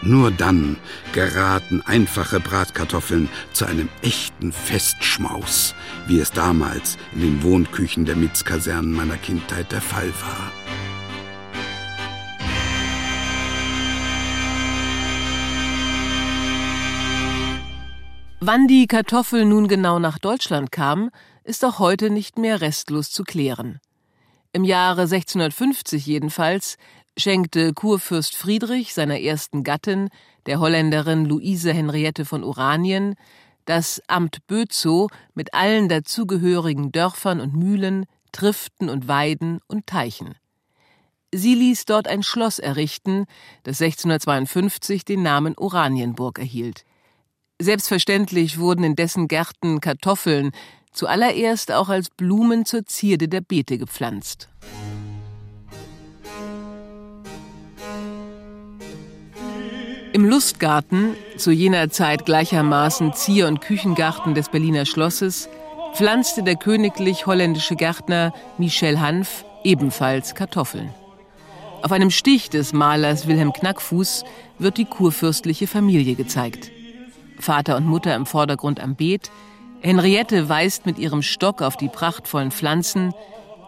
Nur 0.06 0.32
dann 0.32 0.76
geraten 1.14 1.82
einfache 1.82 2.42
Bratkartoffeln 2.42 3.30
zu 3.54 3.66
einem 3.66 3.88
echten 4.02 4.52
Festschmaus, 4.52 5.76
wie 6.08 6.20
es 6.20 6.32
damals 6.34 6.98
in 7.14 7.22
den 7.22 7.44
Wohnküchen 7.44 8.04
der 8.04 8.18
Mitzkasernen 8.18 8.92
meiner 8.92 9.16
Kindheit 9.16 9.72
der 9.72 9.82
Fall 9.82 10.12
war. 10.22 10.52
Wann 18.42 18.68
die 18.68 18.88
Kartoffel 18.88 19.46
nun 19.46 19.70
genau 19.70 20.00
nach 20.00 20.20
Deutschland 20.20 20.74
kam, 20.74 21.12
ist 21.46 21.64
auch 21.64 21.80
heute 21.80 22.10
nicht 22.10 22.38
mehr 22.38 22.60
restlos 22.60 23.10
zu 23.10 23.24
klären. 23.24 23.80
Im 24.52 24.66
Jahre 24.66 25.04
1650 25.04 26.06
jedenfalls 26.06 26.76
schenkte 27.18 27.74
Kurfürst 27.74 28.36
Friedrich 28.36 28.94
seiner 28.94 29.20
ersten 29.20 29.64
Gattin, 29.64 30.10
der 30.46 30.60
Holländerin 30.60 31.26
Luise 31.26 31.74
Henriette 31.74 32.26
von 32.26 32.44
Oranien, 32.44 33.16
das 33.66 34.02
Amt 34.08 34.46
Bözow 34.48 35.10
mit 35.34 35.54
allen 35.54 35.90
dazugehörigen 35.90 36.92
Dörfern 36.92 37.40
und 37.40 37.56
Mühlen, 37.56 38.06
Triften 38.32 38.90
und 38.90 39.08
Weiden 39.08 39.60
und 39.68 39.88
Teichen. 39.88 40.36
Sie 41.34 41.56
ließ 41.56 41.86
dort 41.86 42.08
ein 42.08 42.22
Schloss 42.22 42.60
errichten, 42.60 43.26
das 43.64 43.82
1652 43.82 45.06
den 45.06 45.24
Namen 45.24 45.58
Oranienburg 45.58 46.38
erhielt. 46.38 46.86
Selbstverständlich 47.60 48.60
wurden 48.60 48.84
in 48.84 48.96
dessen 48.96 49.28
Gärten 49.28 49.80
Kartoffeln, 49.80 50.52
zuallererst 50.92 51.72
auch 51.72 51.90
als 51.90 52.10
Blumen 52.10 52.66
zur 52.66 52.86
Zierde 52.86 53.28
der 53.28 53.42
Beete 53.42 53.78
gepflanzt. 53.78 54.50
Im 60.14 60.26
Lustgarten, 60.26 61.16
zu 61.38 61.50
jener 61.50 61.90
Zeit 61.90 62.28
gleichermaßen 62.28 63.14
Zier- 63.14 63.48
und 63.48 63.62
Küchengarten 63.62 64.36
des 64.36 64.50
Berliner 64.50 64.86
Schlosses, 64.86 65.50
pflanzte 65.96 66.44
der 66.44 66.56
königlich-holländische 66.56 67.76
Gärtner 67.76 68.32
Michel 68.60 69.00
Hanf 69.00 69.44
ebenfalls 69.64 70.36
Kartoffeln. 70.36 70.94
Auf 71.82 71.92
einem 71.92 72.12
Stich 72.12 72.52
des 72.52 72.74
Malers 72.74 73.28
Wilhelm 73.28 73.54
Knackfuß 73.54 74.24
wird 74.60 74.78
die 74.78 74.86
kurfürstliche 74.86 75.66
Familie 75.66 76.14
gezeigt. 76.14 76.70
Vater 77.40 77.76
und 77.76 77.88
Mutter 77.88 78.14
im 78.14 78.28
Vordergrund 78.28 78.80
am 78.80 78.94
Beet, 78.94 79.32
Henriette 79.82 80.48
weist 80.48 80.86
mit 80.86 81.00
ihrem 81.00 81.24
Stock 81.24 81.64
auf 81.64 81.76
die 81.76 81.90
prachtvollen 81.90 82.52
Pflanzen, 82.52 83.16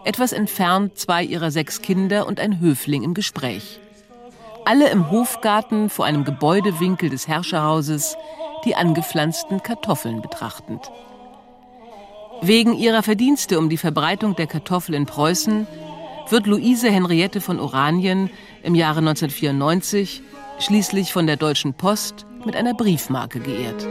etwas 0.03 0.31
entfernt 0.31 0.95
zwei 0.99 1.23
ihrer 1.23 1.49
sechs 1.49 1.81
Kinder 1.81 2.27
und 2.27 2.39
ein 2.39 2.59
Höfling 2.59 3.01
im 3.01 3.15
Gespräch 3.15 3.79
alle 4.65 4.89
im 4.89 5.11
Hofgarten 5.11 5.89
vor 5.89 6.05
einem 6.05 6.25
Gebäudewinkel 6.25 7.09
des 7.09 7.27
Herrscherhauses 7.27 8.17
die 8.65 8.75
angepflanzten 8.75 9.61
Kartoffeln 9.61 10.21
betrachtend. 10.21 10.91
Wegen 12.41 12.73
ihrer 12.73 13.03
Verdienste 13.03 13.59
um 13.59 13.69
die 13.69 13.77
Verbreitung 13.77 14.35
der 14.35 14.47
Kartoffel 14.47 14.95
in 14.95 15.05
Preußen 15.05 15.67
wird 16.29 16.47
Luise 16.47 16.89
Henriette 16.89 17.39
von 17.39 17.59
Oranien 17.59 18.29
im 18.63 18.75
Jahre 18.75 18.99
1994 18.99 20.21
schließlich 20.59 21.13
von 21.13 21.27
der 21.27 21.37
Deutschen 21.37 21.73
Post 21.73 22.25
mit 22.45 22.55
einer 22.55 22.73
Briefmarke 22.73 23.39
geehrt. 23.39 23.87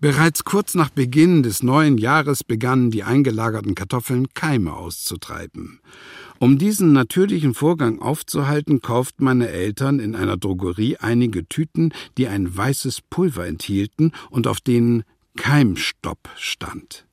Bereits 0.00 0.44
kurz 0.44 0.74
nach 0.74 0.88
Beginn 0.88 1.42
des 1.42 1.62
neuen 1.62 1.98
Jahres 1.98 2.42
begannen 2.42 2.90
die 2.90 3.02
eingelagerten 3.02 3.74
Kartoffeln 3.74 4.28
Keime 4.32 4.72
auszutreiben. 4.72 5.80
Um 6.38 6.56
diesen 6.56 6.94
natürlichen 6.94 7.52
Vorgang 7.52 8.00
aufzuhalten, 8.00 8.80
kauften 8.80 9.24
meine 9.24 9.50
Eltern 9.50 10.00
in 10.00 10.16
einer 10.16 10.38
Drogerie 10.38 10.96
einige 10.96 11.46
Tüten, 11.46 11.92
die 12.16 12.28
ein 12.28 12.56
weißes 12.56 13.02
Pulver 13.10 13.46
enthielten 13.46 14.12
und 14.30 14.46
auf 14.46 14.62
denen 14.62 15.02
Keimstopp 15.36 16.30
stand. 16.36 17.04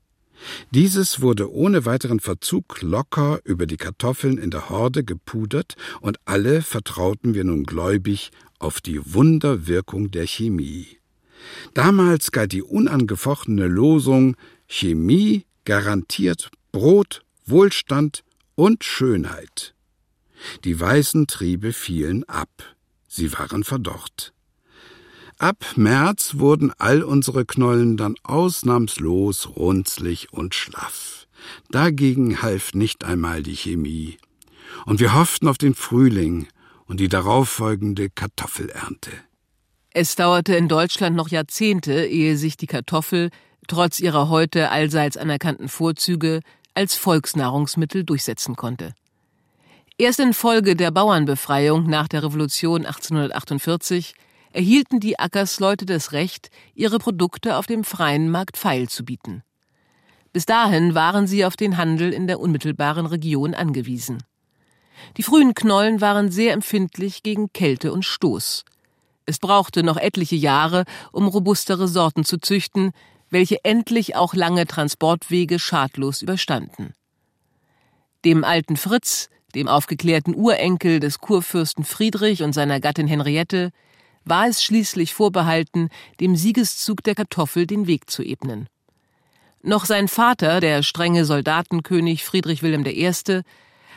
Dieses 0.72 1.20
wurde 1.20 1.52
ohne 1.52 1.86
weiteren 1.86 2.22
Verzug 2.22 2.82
locker 2.82 3.42
über 3.44 3.66
die 3.66 3.76
Kartoffeln 3.76 4.38
in 4.38 4.50
der 4.50 4.70
Horde 4.70 5.04
gepudert 5.04 5.76
und 6.00 6.20
alle 6.24 6.62
vertrauten 6.62 7.34
wir 7.34 7.44
nun 7.44 7.64
gläubig 7.64 8.32
auf 8.60 8.80
die 8.80 9.14
Wunderwirkung 9.14 10.10
der 10.10 10.26
Chemie. 10.26 10.98
Damals 11.74 12.32
galt 12.32 12.52
die 12.52 12.64
unangefochtene 12.64 13.68
Losung 13.68 14.36
Chemie 14.68 15.46
garantiert 15.66 16.50
Brot, 16.72 17.24
Wohlstand 17.46 18.24
und 18.56 18.84
Schönheit. 18.84 19.74
Die 20.64 20.80
weißen 20.80 21.28
Triebe 21.28 21.74
fielen 21.74 22.24
ab, 22.26 22.76
sie 23.08 23.34
waren 23.34 23.64
verdorrt. 23.64 24.34
Ab 25.40 25.66
März 25.76 26.36
wurden 26.38 26.74
all 26.80 27.04
unsere 27.04 27.46
Knollen 27.46 27.96
dann 27.96 28.16
ausnahmslos 28.24 29.56
runzlig 29.56 30.34
und 30.34 30.56
schlaff. 30.56 31.28
Dagegen 31.70 32.42
half 32.42 32.74
nicht 32.74 33.04
einmal 33.04 33.44
die 33.44 33.56
Chemie. 33.56 34.18
Und 34.86 35.00
wir 35.00 35.14
hofften 35.14 35.48
auf 35.48 35.60
den 35.60 35.76
Frühling 35.76 36.48
und 36.86 37.00
die 37.00 37.08
darauffolgende 37.08 38.10
Kartoffelernte. 38.10 39.12
Es 40.00 40.16
dauerte 40.16 40.56
in 40.56 40.68
Deutschland 40.68 41.16
noch 41.16 41.30
Jahrzehnte, 41.30 42.06
ehe 42.06 42.38
sich 42.38 42.56
die 42.56 42.68
Kartoffel, 42.68 43.32
trotz 43.68 44.00
ihrer 44.00 44.30
heute 44.30 44.70
allseits 44.70 45.18
anerkannten 45.18 45.70
Vorzüge, 45.70 46.42
als 46.76 46.94
Volksnahrungsmittel 46.94 48.04
durchsetzen 48.04 48.56
konnte. 48.56 48.94
Erst 49.98 50.20
infolge 50.20 50.76
der 50.76 50.92
Bauernbefreiung 50.92 51.90
nach 51.90 52.08
der 52.08 52.22
Revolution 52.22 52.86
1848 52.86 54.14
erhielten 54.54 55.00
die 55.00 55.18
Ackersleute 55.18 55.88
das 55.88 56.12
Recht, 56.12 56.52
ihre 56.76 57.00
Produkte 57.00 57.58
auf 57.58 57.66
dem 57.66 57.84
freien 57.84 58.30
Markt 58.30 58.58
feilzubieten. 58.58 59.42
Bis 60.32 60.46
dahin 60.46 60.94
waren 60.94 61.26
sie 61.26 61.44
auf 61.44 61.56
den 61.56 61.76
Handel 61.76 62.14
in 62.14 62.28
der 62.28 62.40
unmittelbaren 62.40 63.08
Region 63.08 63.56
angewiesen. 63.56 64.22
Die 65.18 65.24
frühen 65.24 65.56
Knollen 65.56 66.02
waren 66.02 66.30
sehr 66.30 66.54
empfindlich 66.54 67.24
gegen 67.24 67.52
Kälte 67.52 67.92
und 67.92 68.06
Stoß. 68.06 68.64
Es 69.28 69.40
brauchte 69.40 69.84
noch 69.84 69.98
etliche 69.98 70.38
Jahre, 70.38 70.86
um 71.12 71.28
robustere 71.28 71.90
Sorten 71.90 72.24
zu 72.24 72.38
züchten, 72.40 72.92
welche 73.30 73.64
endlich 73.66 74.16
auch 74.16 74.34
lange 74.34 74.66
Transportwege 74.66 75.60
schadlos 75.60 76.22
überstanden. 76.22 76.94
Dem 78.24 78.46
alten 78.46 78.78
Fritz, 78.78 79.30
dem 79.54 79.68
aufgeklärten 79.68 80.34
Urenkel 80.34 81.02
des 81.02 81.20
Kurfürsten 81.20 81.84
Friedrich 81.84 82.42
und 82.42 82.54
seiner 82.54 82.80
Gattin 82.80 83.08
Henriette, 83.08 83.72
war 84.24 84.48
es 84.48 84.64
schließlich 84.64 85.14
vorbehalten, 85.14 85.90
dem 86.22 86.38
Siegeszug 86.38 87.04
der 87.04 87.16
Kartoffel 87.16 87.68
den 87.68 87.86
Weg 87.86 88.10
zu 88.10 88.24
ebnen. 88.24 88.68
Noch 89.62 89.84
sein 89.84 90.08
Vater, 90.08 90.62
der 90.62 90.84
strenge 90.84 91.26
Soldatenkönig 91.26 92.24
Friedrich 92.24 92.64
Wilhelm 92.64 92.86
I., 92.86 93.44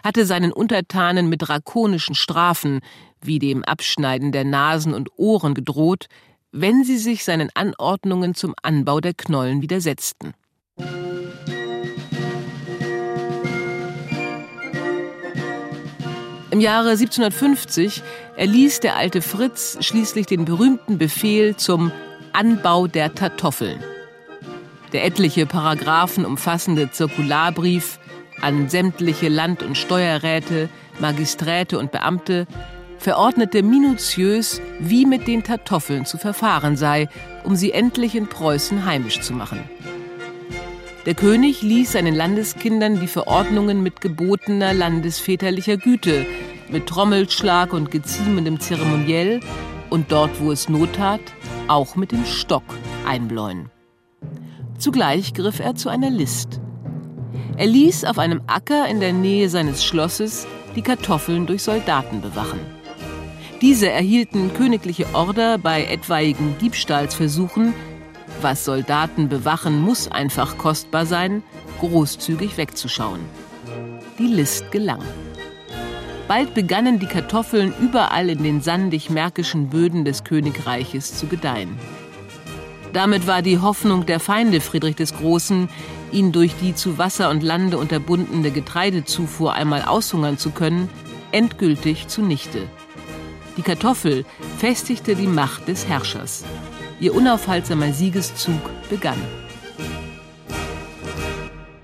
hatte 0.03 0.25
seinen 0.25 0.53
Untertanen 0.53 1.29
mit 1.29 1.43
drakonischen 1.43 2.15
Strafen, 2.15 2.81
wie 3.27 3.39
dem 3.39 3.65
Abschneiden 3.65 4.33
der 4.33 4.45
Nasen 4.45 4.95
und 4.95 5.11
Ohren 5.17 5.55
gedroht, 5.55 6.07
wenn 6.53 6.85
sie 6.85 6.99
sich 6.99 7.25
seinen 7.25 7.51
Anordnungen 7.55 8.35
zum 8.35 8.55
Anbau 8.63 9.01
der 9.01 9.15
Knollen 9.15 9.63
widersetzten. 9.63 10.35
Im 16.51 16.61
Jahre 16.61 16.91
1750 16.91 18.03
erließ 18.37 18.81
der 18.81 18.97
alte 18.97 19.23
Fritz 19.23 19.79
schließlich 19.81 20.27
den 20.27 20.45
berühmten 20.45 20.99
Befehl 20.99 21.57
zum 21.57 21.93
Anbau 22.33 22.89
der 22.89 23.09
Kartoffeln. 23.09 23.79
Der 24.93 25.05
etliche 25.05 25.47
Paragraphen 25.47 26.25
umfassende 26.25 26.91
Zirkularbrief 26.91 28.01
an 28.41 28.69
sämtliche 28.69 29.29
Land- 29.29 29.63
und 29.63 29.79
Steuerräte, 29.79 30.69
Magisträte 30.99 31.79
und 31.79 31.93
Beamte 31.93 32.49
verordnete 33.01 33.63
minutiös, 33.63 34.61
wie 34.79 35.07
mit 35.07 35.27
den 35.27 35.43
Kartoffeln 35.43 36.05
zu 36.05 36.19
verfahren 36.19 36.77
sei, 36.77 37.09
um 37.45 37.57
sie 37.57 37.73
endlich 37.73 38.15
in 38.15 38.27
Preußen 38.27 38.85
heimisch 38.85 39.23
zu 39.23 39.33
machen. 39.33 39.61
Der 41.07 41.15
König 41.15 41.63
ließ 41.63 41.93
seinen 41.93 42.15
Landeskindern 42.15 43.01
die 43.01 43.07
Verordnungen 43.07 43.83
mit 43.83 44.03
gebotener 44.03 44.75
landesväterlicher 44.75 45.79
Güte, 45.79 46.27
mit 46.71 46.87
Trommelschlag 46.87 47.73
und 47.73 47.91
geziemendem 47.91 48.61
Zeremoniell 48.61 49.41
und 49.89 50.13
dort, 50.13 50.39
wo 50.39 50.53
es 50.53 50.69
Not 50.69 50.93
tat, 50.93 51.23
auch 51.69 51.97
mit 51.97 52.13
dem 52.13 52.27
Stock 52.27 52.65
einbläuen. 53.07 53.71
Zugleich 54.77 55.33
griff 55.33 55.59
er 55.59 55.75
zu 55.75 55.89
einer 55.89 56.11
List. 56.11 56.61
Er 57.57 57.67
ließ 57.67 58.05
auf 58.05 58.19
einem 58.19 58.43
Acker 58.47 58.87
in 58.87 59.01
der 59.01 59.15
Nähe 59.15 59.49
seines 59.49 59.83
Schlosses 59.83 60.47
die 60.77 60.83
Kartoffeln 60.83 61.47
durch 61.47 61.63
Soldaten 61.63 62.21
bewachen. 62.21 62.61
Diese 63.61 63.89
erhielten 63.89 64.55
königliche 64.55 65.07
Order 65.13 65.59
bei 65.59 65.85
etwaigen 65.85 66.57
Diebstahlsversuchen 66.59 67.75
was 68.43 68.65
Soldaten 68.65 69.29
bewachen, 69.29 69.81
muss 69.81 70.09
einfach 70.09 70.57
kostbar 70.57 71.07
sein, 71.07 71.43
großzügig 71.81 72.57
wegzuschauen. 72.57 73.21
Die 74.19 74.27
List 74.27 74.71
gelang. 74.71 75.03
Bald 76.29 76.55
begannen 76.55 76.99
die 76.99 77.07
Kartoffeln 77.07 77.75
überall 77.81 78.31
in 78.31 78.43
den 78.43 78.61
sandig-märkischen 78.61 79.69
Böden 79.69 80.05
des 80.05 80.25
Königreiches 80.25 81.19
zu 81.19 81.27
gedeihen. 81.27 81.77
Damit 82.93 83.27
war 83.27 83.43
die 83.43 83.59
Hoffnung 83.59 84.07
der 84.07 84.21
Feinde 84.21 84.61
Friedrich 84.61 84.97
des 84.97 85.15
Großen, 85.15 85.69
ihn 86.13 86.33
durch 86.33 86.55
die 86.61 86.75
zu 86.75 86.99
Wasser 86.99 87.31
und 87.31 87.43
Lande 87.43 87.79
unterbundene 87.79 88.51
Getreidezufuhr 88.51 89.53
einmal 89.53 89.83
aushungern 89.83 90.39
zu 90.39 90.51
können, 90.51 90.89
endgültig 91.31 92.09
zunichte. 92.09 92.69
Die 93.57 93.63
Kartoffel 93.63 94.25
festigte 94.59 95.15
die 95.17 95.27
Macht 95.27 95.69
des 95.69 95.87
Herrschers. 95.87 96.45
Ihr 97.01 97.15
unaufhaltsamer 97.15 97.93
Siegeszug 97.93 98.61
begann. 98.89 99.19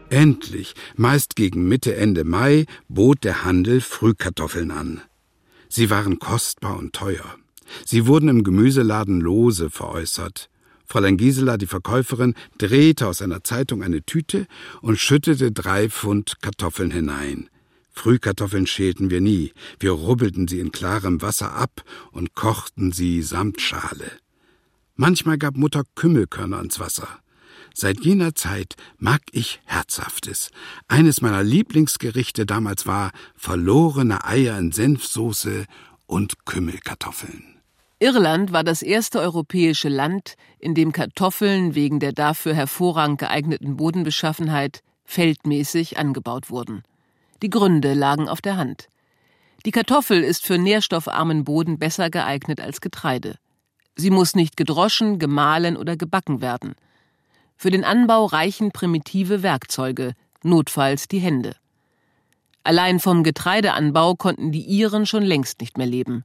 Endlich, 0.08 0.74
meist 0.94 1.34
gegen 1.34 1.66
Mitte, 1.68 1.96
Ende 1.96 2.24
Mai, 2.24 2.66
bot 2.88 3.24
der 3.24 3.44
Handel 3.44 3.80
Frühkartoffeln 3.80 4.70
an. 4.70 5.00
Sie 5.68 5.90
waren 5.90 6.18
kostbar 6.18 6.78
und 6.78 6.92
teuer. 6.92 7.36
Sie 7.84 8.06
wurden 8.06 8.28
im 8.28 8.44
Gemüseladen 8.44 9.20
lose 9.20 9.68
veräußert. 9.68 10.48
Fräulein 10.84 11.16
Gisela, 11.16 11.56
die 11.56 11.66
Verkäuferin, 11.66 12.34
drehte 12.58 13.08
aus 13.08 13.20
einer 13.20 13.42
Zeitung 13.42 13.82
eine 13.82 14.02
Tüte 14.02 14.46
und 14.80 14.98
schüttete 14.98 15.50
drei 15.50 15.88
Pfund 15.88 16.36
Kartoffeln 16.40 16.92
hinein. 16.92 17.50
Frühkartoffeln 17.96 18.66
schälten 18.66 19.10
wir 19.10 19.20
nie, 19.20 19.52
wir 19.80 19.92
rubbelten 19.92 20.46
sie 20.46 20.60
in 20.60 20.70
klarem 20.70 21.22
Wasser 21.22 21.54
ab 21.54 21.82
und 22.12 22.34
kochten 22.34 22.92
sie 22.92 23.22
samt 23.22 23.60
Schale. 23.60 24.12
Manchmal 24.94 25.38
gab 25.38 25.56
Mutter 25.56 25.82
Kümmelkörner 25.94 26.60
ins 26.60 26.78
Wasser. 26.78 27.08
Seit 27.74 28.00
jener 28.00 28.34
Zeit 28.34 28.74
mag 28.98 29.22
ich 29.32 29.60
Herzhaftes. 29.64 30.50
Eines 30.88 31.20
meiner 31.20 31.42
Lieblingsgerichte 31.42 32.46
damals 32.46 32.86
war 32.86 33.12
verlorene 33.34 34.24
Eier 34.24 34.58
in 34.58 34.72
Senfsoße 34.72 35.66
und 36.06 36.46
Kümmelkartoffeln. 36.46 37.56
Irland 37.98 38.52
war 38.52 38.62
das 38.62 38.82
erste 38.82 39.20
europäische 39.20 39.88
Land, 39.88 40.36
in 40.58 40.74
dem 40.74 40.92
Kartoffeln 40.92 41.74
wegen 41.74 41.98
der 41.98 42.12
dafür 42.12 42.54
hervorragend 42.54 43.18
geeigneten 43.18 43.76
Bodenbeschaffenheit 43.76 44.82
feldmäßig 45.04 45.98
angebaut 45.98 46.50
wurden. 46.50 46.82
Die 47.42 47.50
Gründe 47.50 47.94
lagen 47.94 48.28
auf 48.28 48.40
der 48.40 48.56
Hand. 48.56 48.88
Die 49.64 49.70
Kartoffel 49.70 50.22
ist 50.22 50.44
für 50.44 50.58
nährstoffarmen 50.58 51.44
Boden 51.44 51.78
besser 51.78 52.08
geeignet 52.08 52.60
als 52.60 52.80
Getreide. 52.80 53.36
Sie 53.96 54.10
muss 54.10 54.34
nicht 54.34 54.56
gedroschen, 54.56 55.18
gemahlen 55.18 55.76
oder 55.76 55.96
gebacken 55.96 56.40
werden. 56.40 56.74
Für 57.56 57.70
den 57.70 57.84
Anbau 57.84 58.26
reichen 58.26 58.70
primitive 58.70 59.42
Werkzeuge, 59.42 60.12
notfalls 60.42 61.08
die 61.08 61.18
Hände. 61.18 61.56
Allein 62.62 63.00
vom 63.00 63.22
Getreideanbau 63.22 64.14
konnten 64.14 64.52
die 64.52 64.64
Iren 64.64 65.06
schon 65.06 65.22
längst 65.22 65.60
nicht 65.60 65.78
mehr 65.78 65.86
leben. 65.86 66.24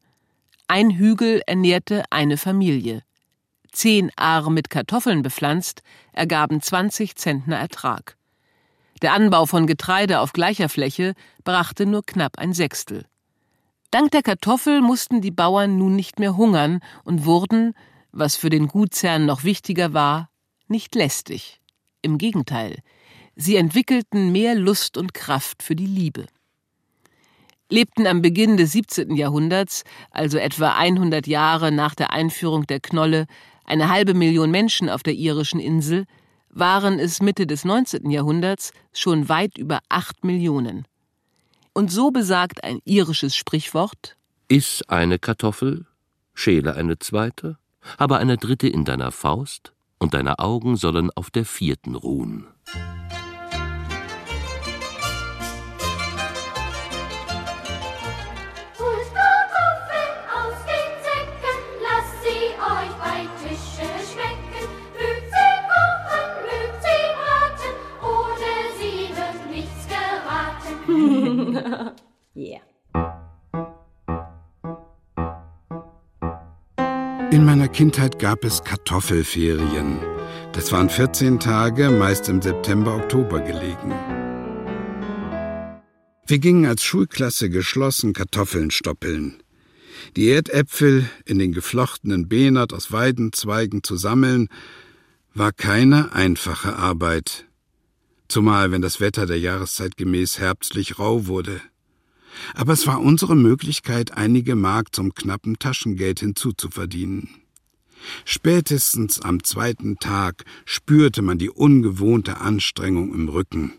Ein 0.67 0.91
Hügel 0.91 1.41
ernährte 1.45 2.03
eine 2.09 2.37
Familie. 2.37 3.03
Zehn 3.71 4.11
Aar 4.15 4.49
mit 4.49 4.69
Kartoffeln 4.69 5.21
bepflanzt 5.21 5.81
ergaben 6.13 6.61
20 6.61 7.15
Zentner 7.15 7.57
Ertrag. 7.57 8.17
Der 9.01 9.13
Anbau 9.13 9.45
von 9.45 9.65
Getreide 9.65 10.19
auf 10.19 10.31
gleicher 10.31 10.69
Fläche 10.69 11.13
brachte 11.43 11.85
nur 11.85 12.03
knapp 12.05 12.37
ein 12.37 12.53
Sechstel. 12.53 13.05
Dank 13.89 14.11
der 14.11 14.21
Kartoffel 14.21 14.81
mussten 14.81 15.21
die 15.21 15.31
Bauern 15.31 15.77
nun 15.77 15.95
nicht 15.95 16.19
mehr 16.19 16.37
hungern 16.37 16.79
und 17.03 17.25
wurden, 17.25 17.73
was 18.11 18.35
für 18.35 18.49
den 18.49 18.67
Gutsherrn 18.67 19.25
noch 19.25 19.43
wichtiger 19.43 19.93
war, 19.93 20.29
nicht 20.67 20.95
lästig. 20.95 21.59
Im 22.01 22.17
Gegenteil, 22.17 22.77
sie 23.35 23.55
entwickelten 23.55 24.31
mehr 24.31 24.55
Lust 24.55 24.97
und 24.97 25.13
Kraft 25.13 25.63
für 25.63 25.75
die 25.75 25.87
Liebe. 25.87 26.27
Lebten 27.69 28.05
am 28.05 28.21
Beginn 28.21 28.57
des 28.57 28.73
17. 28.73 29.15
Jahrhunderts, 29.15 29.83
also 30.11 30.37
etwa 30.37 30.73
100 30.73 31.25
Jahre 31.25 31.71
nach 31.71 31.95
der 31.95 32.11
Einführung 32.11 32.67
der 32.67 32.81
Knolle, 32.81 33.25
eine 33.65 33.89
halbe 33.89 34.13
Million 34.13 34.51
Menschen 34.51 34.89
auf 34.89 35.03
der 35.03 35.13
irischen 35.13 35.59
Insel, 35.59 36.05
waren 36.51 36.99
es 36.99 37.21
Mitte 37.21 37.47
des 37.47 37.65
19. 37.65 38.09
Jahrhunderts 38.09 38.71
schon 38.93 39.29
weit 39.29 39.57
über 39.57 39.79
acht 39.89 40.23
Millionen. 40.23 40.85
Und 41.73 41.91
so 41.91 42.11
besagt 42.11 42.63
ein 42.63 42.79
irisches 42.85 43.35
Sprichwort 43.35 44.17
Iss 44.51 44.83
eine 44.89 45.17
Kartoffel, 45.17 45.85
schäle 46.33 46.75
eine 46.75 46.99
zweite, 46.99 47.57
habe 47.97 48.17
eine 48.17 48.35
dritte 48.35 48.67
in 48.67 48.83
deiner 48.83 49.11
Faust, 49.13 49.71
und 49.97 50.13
deine 50.13 50.39
Augen 50.39 50.75
sollen 50.75 51.09
auf 51.11 51.29
der 51.29 51.45
vierten 51.45 51.95
ruhen. 51.95 52.47
yeah. 72.35 72.61
In 77.31 77.45
meiner 77.45 77.69
Kindheit 77.69 78.19
gab 78.19 78.43
es 78.43 78.63
Kartoffelferien. 78.63 79.99
Das 80.51 80.71
waren 80.73 80.89
14 80.89 81.39
Tage, 81.39 81.89
meist 81.89 82.27
im 82.27 82.41
September, 82.41 82.95
Oktober 82.95 83.39
gelegen. 83.39 83.93
Wir 86.27 86.39
gingen 86.39 86.65
als 86.65 86.83
Schulklasse 86.83 87.49
geschlossen 87.49 88.13
Kartoffeln 88.13 88.69
stoppeln. 88.71 89.41
Die 90.15 90.29
Erdäpfel 90.29 91.09
in 91.25 91.39
den 91.39 91.53
geflochtenen 91.53 92.27
Behnert 92.27 92.73
aus 92.73 92.91
Weidenzweigen 92.91 93.83
zu 93.83 93.95
sammeln, 93.95 94.49
war 95.33 95.53
keine 95.53 96.13
einfache 96.13 96.75
Arbeit 96.75 97.45
zumal 98.31 98.71
wenn 98.71 98.81
das 98.81 98.99
Wetter 98.99 99.25
der 99.25 99.39
Jahreszeit 99.39 99.97
gemäß 99.97 100.39
herbstlich 100.39 100.97
rau 100.97 101.27
wurde. 101.27 101.61
Aber 102.53 102.73
es 102.73 102.87
war 102.87 103.01
unsere 103.01 103.35
Möglichkeit, 103.35 104.17
einige 104.17 104.55
Mark 104.55 104.95
zum 104.95 105.13
knappen 105.13 105.59
Taschengeld 105.59 106.21
hinzuzuverdienen. 106.21 107.29
Spätestens 108.25 109.21
am 109.21 109.43
zweiten 109.43 109.97
Tag 109.97 110.45
spürte 110.65 111.21
man 111.21 111.37
die 111.37 111.49
ungewohnte 111.49 112.39
Anstrengung 112.39 113.13
im 113.13 113.27
Rücken. 113.29 113.73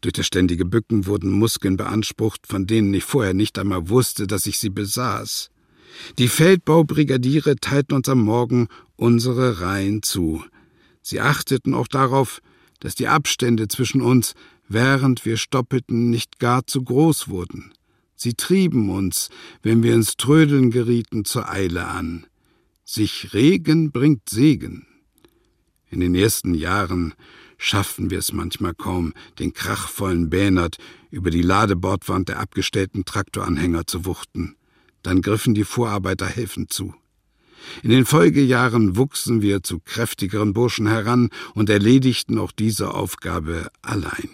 Durch 0.00 0.12
das 0.12 0.26
ständige 0.26 0.64
Bücken 0.64 1.06
wurden 1.06 1.30
Muskeln 1.30 1.76
beansprucht, 1.76 2.46
von 2.46 2.66
denen 2.66 2.94
ich 2.94 3.04
vorher 3.04 3.34
nicht 3.34 3.58
einmal 3.58 3.88
wusste, 3.88 4.26
dass 4.26 4.46
ich 4.46 4.58
sie 4.58 4.70
besaß. 4.70 5.50
Die 6.18 6.28
Feldbaubrigadiere 6.28 7.56
teilten 7.56 7.96
uns 7.96 8.08
am 8.08 8.20
Morgen 8.20 8.68
unsere 8.94 9.60
Reihen 9.60 10.02
zu. 10.02 10.44
Sie 11.02 11.20
achteten 11.20 11.74
auch 11.74 11.88
darauf, 11.88 12.40
dass 12.78 12.94
die 12.94 13.08
Abstände 13.08 13.68
zwischen 13.68 14.00
uns, 14.00 14.34
während 14.68 15.24
wir 15.24 15.36
stoppelten, 15.36 16.10
nicht 16.10 16.38
gar 16.38 16.66
zu 16.66 16.82
groß 16.82 17.28
wurden. 17.28 17.72
Sie 18.16 18.34
trieben 18.34 18.90
uns, 18.90 19.28
wenn 19.62 19.82
wir 19.82 19.94
ins 19.94 20.16
Trödeln 20.16 20.70
gerieten, 20.70 21.24
zur 21.24 21.50
Eile 21.50 21.86
an. 21.86 22.26
Sich 22.84 23.34
Regen 23.34 23.92
bringt 23.92 24.28
Segen. 24.28 24.86
In 25.90 26.00
den 26.00 26.14
ersten 26.14 26.54
Jahren 26.54 27.14
schafften 27.58 28.10
wir 28.10 28.18
es 28.18 28.32
manchmal 28.32 28.74
kaum, 28.74 29.12
den 29.38 29.52
krachvollen 29.52 30.30
Bähnert 30.30 30.78
über 31.10 31.30
die 31.30 31.42
Ladebordwand 31.42 32.28
der 32.28 32.40
abgestellten 32.40 33.04
Traktoranhänger 33.04 33.86
zu 33.86 34.04
wuchten. 34.04 34.56
Dann 35.02 35.22
griffen 35.22 35.54
die 35.54 35.64
Vorarbeiter 35.64 36.26
helfend 36.26 36.72
zu. 36.72 36.94
In 37.82 37.90
den 37.90 38.04
Folgejahren 38.04 38.96
wuchsen 38.96 39.42
wir 39.42 39.62
zu 39.62 39.80
kräftigeren 39.80 40.52
Burschen 40.52 40.86
heran 40.86 41.30
und 41.54 41.70
erledigten 41.70 42.38
auch 42.38 42.52
diese 42.52 42.94
Aufgabe 42.94 43.68
allein. 43.82 44.30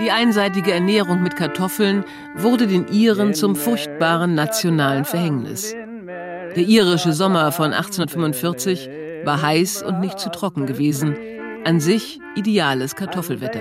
Die 0.00 0.10
einseitige 0.10 0.72
Ernährung 0.72 1.22
mit 1.22 1.36
Kartoffeln 1.36 2.04
wurde 2.36 2.66
den 2.66 2.88
Iren 2.88 3.32
zum 3.32 3.54
furchtbaren 3.54 4.34
nationalen 4.34 5.04
Verhängnis. 5.04 5.72
Der 5.72 6.64
irische 6.64 7.12
Sommer 7.12 7.52
von 7.52 7.72
1845 7.72 8.88
war 9.24 9.40
heiß 9.40 9.82
und 9.82 10.00
nicht 10.00 10.18
zu 10.18 10.30
trocken 10.30 10.66
gewesen. 10.66 11.16
An 11.64 11.80
sich 11.80 12.20
ideales 12.34 12.94
Kartoffelwetter. 12.94 13.60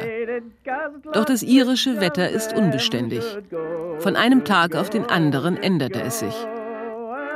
Doch 1.13 1.25
das 1.25 1.43
irische 1.43 2.01
Wetter 2.01 2.29
ist 2.29 2.53
unbeständig. 2.53 3.23
Von 3.99 4.15
einem 4.15 4.43
Tag 4.43 4.75
auf 4.75 4.89
den 4.89 5.05
anderen 5.05 5.57
änderte 5.57 6.01
es 6.01 6.19
sich. 6.19 6.35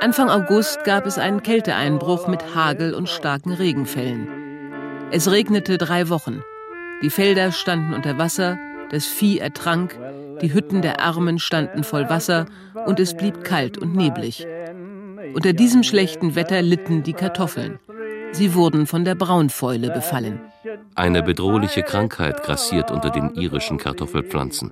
Anfang 0.01 0.29
August 0.29 0.83
gab 0.83 1.05
es 1.05 1.17
einen 1.17 1.41
Kälteeinbruch 1.41 2.27
mit 2.27 2.53
Hagel 2.53 2.93
und 2.93 3.09
starken 3.09 3.53
Regenfällen. 3.53 4.27
Es 5.11 5.31
regnete 5.31 5.77
drei 5.77 6.09
Wochen. 6.09 6.43
Die 7.01 7.09
Felder 7.09 7.51
standen 7.51 7.93
unter 7.93 8.17
Wasser, 8.17 8.59
das 8.91 9.05
Vieh 9.05 9.39
ertrank, 9.39 9.97
die 10.41 10.53
Hütten 10.53 10.81
der 10.81 10.99
Armen 10.99 11.39
standen 11.39 11.83
voll 11.83 12.09
Wasser 12.09 12.45
und 12.85 12.99
es 12.99 13.15
blieb 13.15 13.43
kalt 13.43 13.77
und 13.77 13.95
neblig. 13.95 14.45
Unter 15.33 15.53
diesem 15.53 15.83
schlechten 15.83 16.35
Wetter 16.35 16.61
litten 16.61 17.03
die 17.03 17.13
Kartoffeln. 17.13 17.79
Sie 18.37 18.53
wurden 18.53 18.85
von 18.85 19.03
der 19.03 19.15
Braunfäule 19.15 19.89
befallen. 19.89 20.39
Eine 20.93 21.23
bedrohliche 21.23 21.81
Krankheit 21.81 22.43
grassiert 22.43 22.91
unter 22.91 23.09
den 23.09 23.33
irischen 23.33 23.79
Kartoffelpflanzen. 23.79 24.71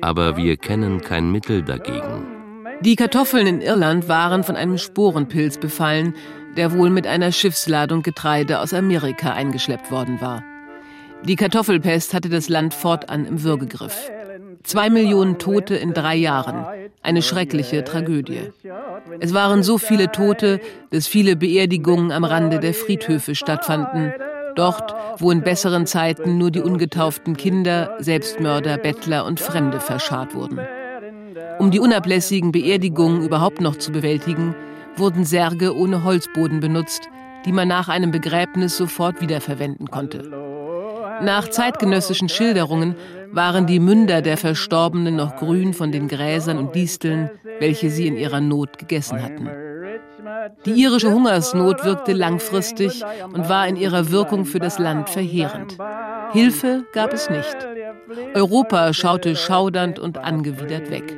Aber 0.00 0.38
wir 0.38 0.56
kennen 0.56 1.02
kein 1.02 1.30
Mittel 1.30 1.62
dagegen. 1.62 2.26
Die 2.80 2.96
Kartoffeln 2.96 3.46
in 3.46 3.60
Irland 3.60 4.08
waren 4.08 4.42
von 4.42 4.56
einem 4.56 4.78
Sporenpilz 4.78 5.58
befallen, 5.58 6.14
der 6.56 6.72
wohl 6.72 6.88
mit 6.88 7.06
einer 7.06 7.30
Schiffsladung 7.30 8.02
Getreide 8.02 8.60
aus 8.60 8.72
Amerika 8.72 9.34
eingeschleppt 9.34 9.90
worden 9.90 10.22
war. 10.22 10.42
Die 11.24 11.36
Kartoffelpest 11.36 12.14
hatte 12.14 12.30
das 12.30 12.48
Land 12.48 12.72
fortan 12.72 13.26
im 13.26 13.42
Würgegriff. 13.42 14.10
Zwei 14.64 14.90
Millionen 14.90 15.38
Tote 15.38 15.74
in 15.74 15.92
drei 15.92 16.14
Jahren. 16.14 16.64
Eine 17.02 17.22
schreckliche 17.22 17.84
Tragödie. 17.84 18.52
Es 19.20 19.34
waren 19.34 19.62
so 19.62 19.78
viele 19.78 20.12
Tote, 20.12 20.60
dass 20.90 21.06
viele 21.06 21.36
Beerdigungen 21.36 22.12
am 22.12 22.24
Rande 22.24 22.60
der 22.60 22.74
Friedhöfe 22.74 23.34
stattfanden. 23.34 24.12
Dort, 24.54 24.94
wo 25.18 25.30
in 25.30 25.42
besseren 25.42 25.86
Zeiten 25.86 26.38
nur 26.38 26.50
die 26.50 26.60
ungetauften 26.60 27.36
Kinder, 27.36 27.96
Selbstmörder, 27.98 28.76
Bettler 28.78 29.24
und 29.24 29.40
Fremde 29.40 29.80
verscharrt 29.80 30.34
wurden. 30.34 30.60
Um 31.58 31.70
die 31.70 31.80
unablässigen 31.80 32.52
Beerdigungen 32.52 33.22
überhaupt 33.22 33.60
noch 33.60 33.76
zu 33.76 33.92
bewältigen, 33.92 34.54
wurden 34.96 35.24
Särge 35.24 35.74
ohne 35.74 36.04
Holzboden 36.04 36.60
benutzt, 36.60 37.08
die 37.46 37.52
man 37.52 37.68
nach 37.68 37.88
einem 37.88 38.10
Begräbnis 38.10 38.76
sofort 38.76 39.20
wiederverwenden 39.20 39.90
konnte. 39.90 40.30
Nach 41.22 41.48
zeitgenössischen 41.48 42.28
Schilderungen 42.28 42.96
waren 43.32 43.66
die 43.66 43.80
Münder 43.80 44.22
der 44.22 44.36
Verstorbenen 44.36 45.16
noch 45.16 45.36
grün 45.36 45.74
von 45.74 45.90
den 45.90 46.08
Gräsern 46.08 46.58
und 46.58 46.74
Disteln, 46.74 47.30
welche 47.58 47.90
sie 47.90 48.06
in 48.06 48.16
ihrer 48.16 48.40
Not 48.40 48.78
gegessen 48.78 49.22
hatten. 49.22 49.48
Die 50.66 50.72
irische 50.72 51.12
Hungersnot 51.12 51.84
wirkte 51.84 52.12
langfristig 52.12 53.02
und 53.32 53.48
war 53.48 53.66
in 53.66 53.76
ihrer 53.76 54.10
Wirkung 54.10 54.44
für 54.44 54.58
das 54.58 54.78
Land 54.78 55.08
verheerend. 55.08 55.76
Hilfe 56.32 56.84
gab 56.92 57.12
es 57.12 57.28
nicht. 57.30 57.56
Europa 58.34 58.92
schaute 58.92 59.36
schaudernd 59.36 59.98
und 59.98 60.18
angewidert 60.18 60.90
weg. 60.90 61.16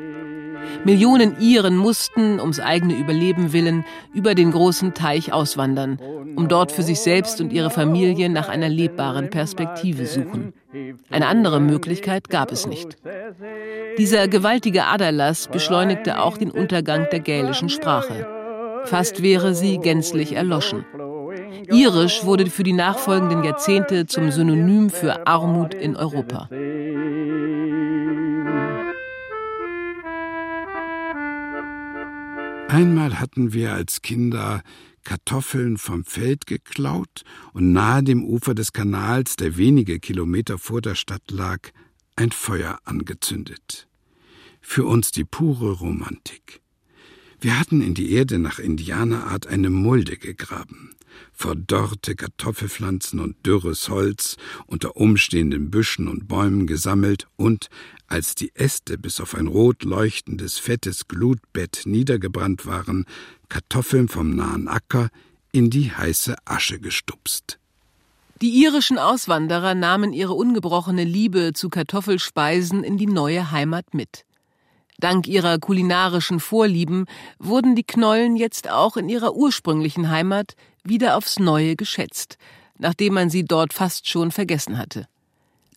Millionen 0.84 1.38
Iren 1.40 1.76
mussten, 1.76 2.40
ums 2.40 2.60
eigene 2.60 2.94
Überleben 2.94 3.52
willen, 3.52 3.84
über 4.12 4.34
den 4.34 4.50
großen 4.50 4.94
Teich 4.94 5.32
auswandern, 5.32 5.98
um 6.36 6.48
dort 6.48 6.72
für 6.72 6.82
sich 6.82 7.00
selbst 7.00 7.40
und 7.40 7.52
ihre 7.52 7.70
Familie 7.70 8.28
nach 8.28 8.48
einer 8.48 8.68
lebbaren 8.68 9.30
Perspektive 9.30 10.06
suchen. 10.06 10.52
Eine 11.10 11.26
andere 11.26 11.60
Möglichkeit 11.60 12.30
gab 12.30 12.50
es 12.52 12.66
nicht. 12.66 12.96
Dieser 13.98 14.28
gewaltige 14.28 14.84
Aderlass 14.84 15.48
beschleunigte 15.48 16.20
auch 16.20 16.36
den 16.36 16.50
Untergang 16.50 17.06
der 17.10 17.20
gälischen 17.20 17.68
Sprache. 17.68 18.26
Fast 18.84 19.22
wäre 19.22 19.54
sie 19.54 19.78
gänzlich 19.78 20.34
erloschen. 20.34 20.84
Irisch 21.70 22.24
wurde 22.24 22.46
für 22.46 22.62
die 22.62 22.72
nachfolgenden 22.72 23.44
Jahrzehnte 23.44 24.06
zum 24.06 24.30
Synonym 24.30 24.90
für 24.90 25.26
Armut 25.26 25.74
in 25.74 25.96
Europa. 25.96 26.48
Einmal 32.68 33.20
hatten 33.20 33.52
wir 33.52 33.72
als 33.72 34.02
Kinder 34.02 34.62
Kartoffeln 35.04 35.76
vom 35.76 36.04
Feld 36.04 36.46
geklaut 36.46 37.22
und 37.52 37.72
nahe 37.72 38.02
dem 38.02 38.24
Ufer 38.24 38.54
des 38.54 38.72
Kanals, 38.72 39.36
der 39.36 39.56
wenige 39.56 40.00
Kilometer 40.00 40.58
vor 40.58 40.80
der 40.80 40.94
Stadt 40.94 41.30
lag, 41.30 41.70
ein 42.16 42.32
Feuer 42.32 42.78
angezündet. 42.84 43.88
Für 44.60 44.84
uns 44.84 45.12
die 45.12 45.24
pure 45.24 45.72
Romantik. 45.72 46.60
Wir 47.40 47.58
hatten 47.60 47.82
in 47.82 47.94
die 47.94 48.12
Erde 48.12 48.38
nach 48.38 48.58
Indianerart 48.58 49.46
eine 49.46 49.70
Mulde 49.70 50.16
gegraben 50.16 50.94
verdorrte 51.32 52.14
Kartoffelpflanzen 52.14 53.20
und 53.20 53.44
dürres 53.44 53.88
Holz 53.88 54.36
unter 54.66 54.96
umstehenden 54.96 55.70
Büschen 55.70 56.08
und 56.08 56.28
Bäumen 56.28 56.66
gesammelt 56.66 57.26
und, 57.36 57.68
als 58.06 58.34
die 58.34 58.54
Äste 58.54 58.98
bis 58.98 59.20
auf 59.20 59.34
ein 59.34 59.46
rot 59.46 59.84
leuchtendes, 59.84 60.58
fettes 60.58 61.08
Glutbett 61.08 61.82
niedergebrannt 61.86 62.66
waren, 62.66 63.06
Kartoffeln 63.54 64.08
vom 64.08 64.34
nahen 64.34 64.66
Acker 64.66 65.10
in 65.52 65.70
die 65.70 65.92
heiße 65.92 66.34
Asche 66.44 66.80
gestupst. 66.80 67.60
Die 68.42 68.50
irischen 68.64 68.98
Auswanderer 68.98 69.76
nahmen 69.76 70.12
ihre 70.12 70.32
ungebrochene 70.32 71.04
Liebe 71.04 71.52
zu 71.52 71.68
Kartoffelspeisen 71.68 72.82
in 72.82 72.98
die 72.98 73.06
neue 73.06 73.52
Heimat 73.52 73.94
mit. 73.94 74.24
Dank 74.98 75.28
ihrer 75.28 75.60
kulinarischen 75.60 76.40
Vorlieben 76.40 77.04
wurden 77.38 77.76
die 77.76 77.84
Knollen 77.84 78.34
jetzt 78.34 78.68
auch 78.68 78.96
in 78.96 79.08
ihrer 79.08 79.36
ursprünglichen 79.36 80.10
Heimat 80.10 80.56
wieder 80.82 81.16
aufs 81.16 81.38
Neue 81.38 81.76
geschätzt, 81.76 82.38
nachdem 82.76 83.14
man 83.14 83.30
sie 83.30 83.44
dort 83.44 83.72
fast 83.72 84.08
schon 84.08 84.32
vergessen 84.32 84.78
hatte. 84.78 85.06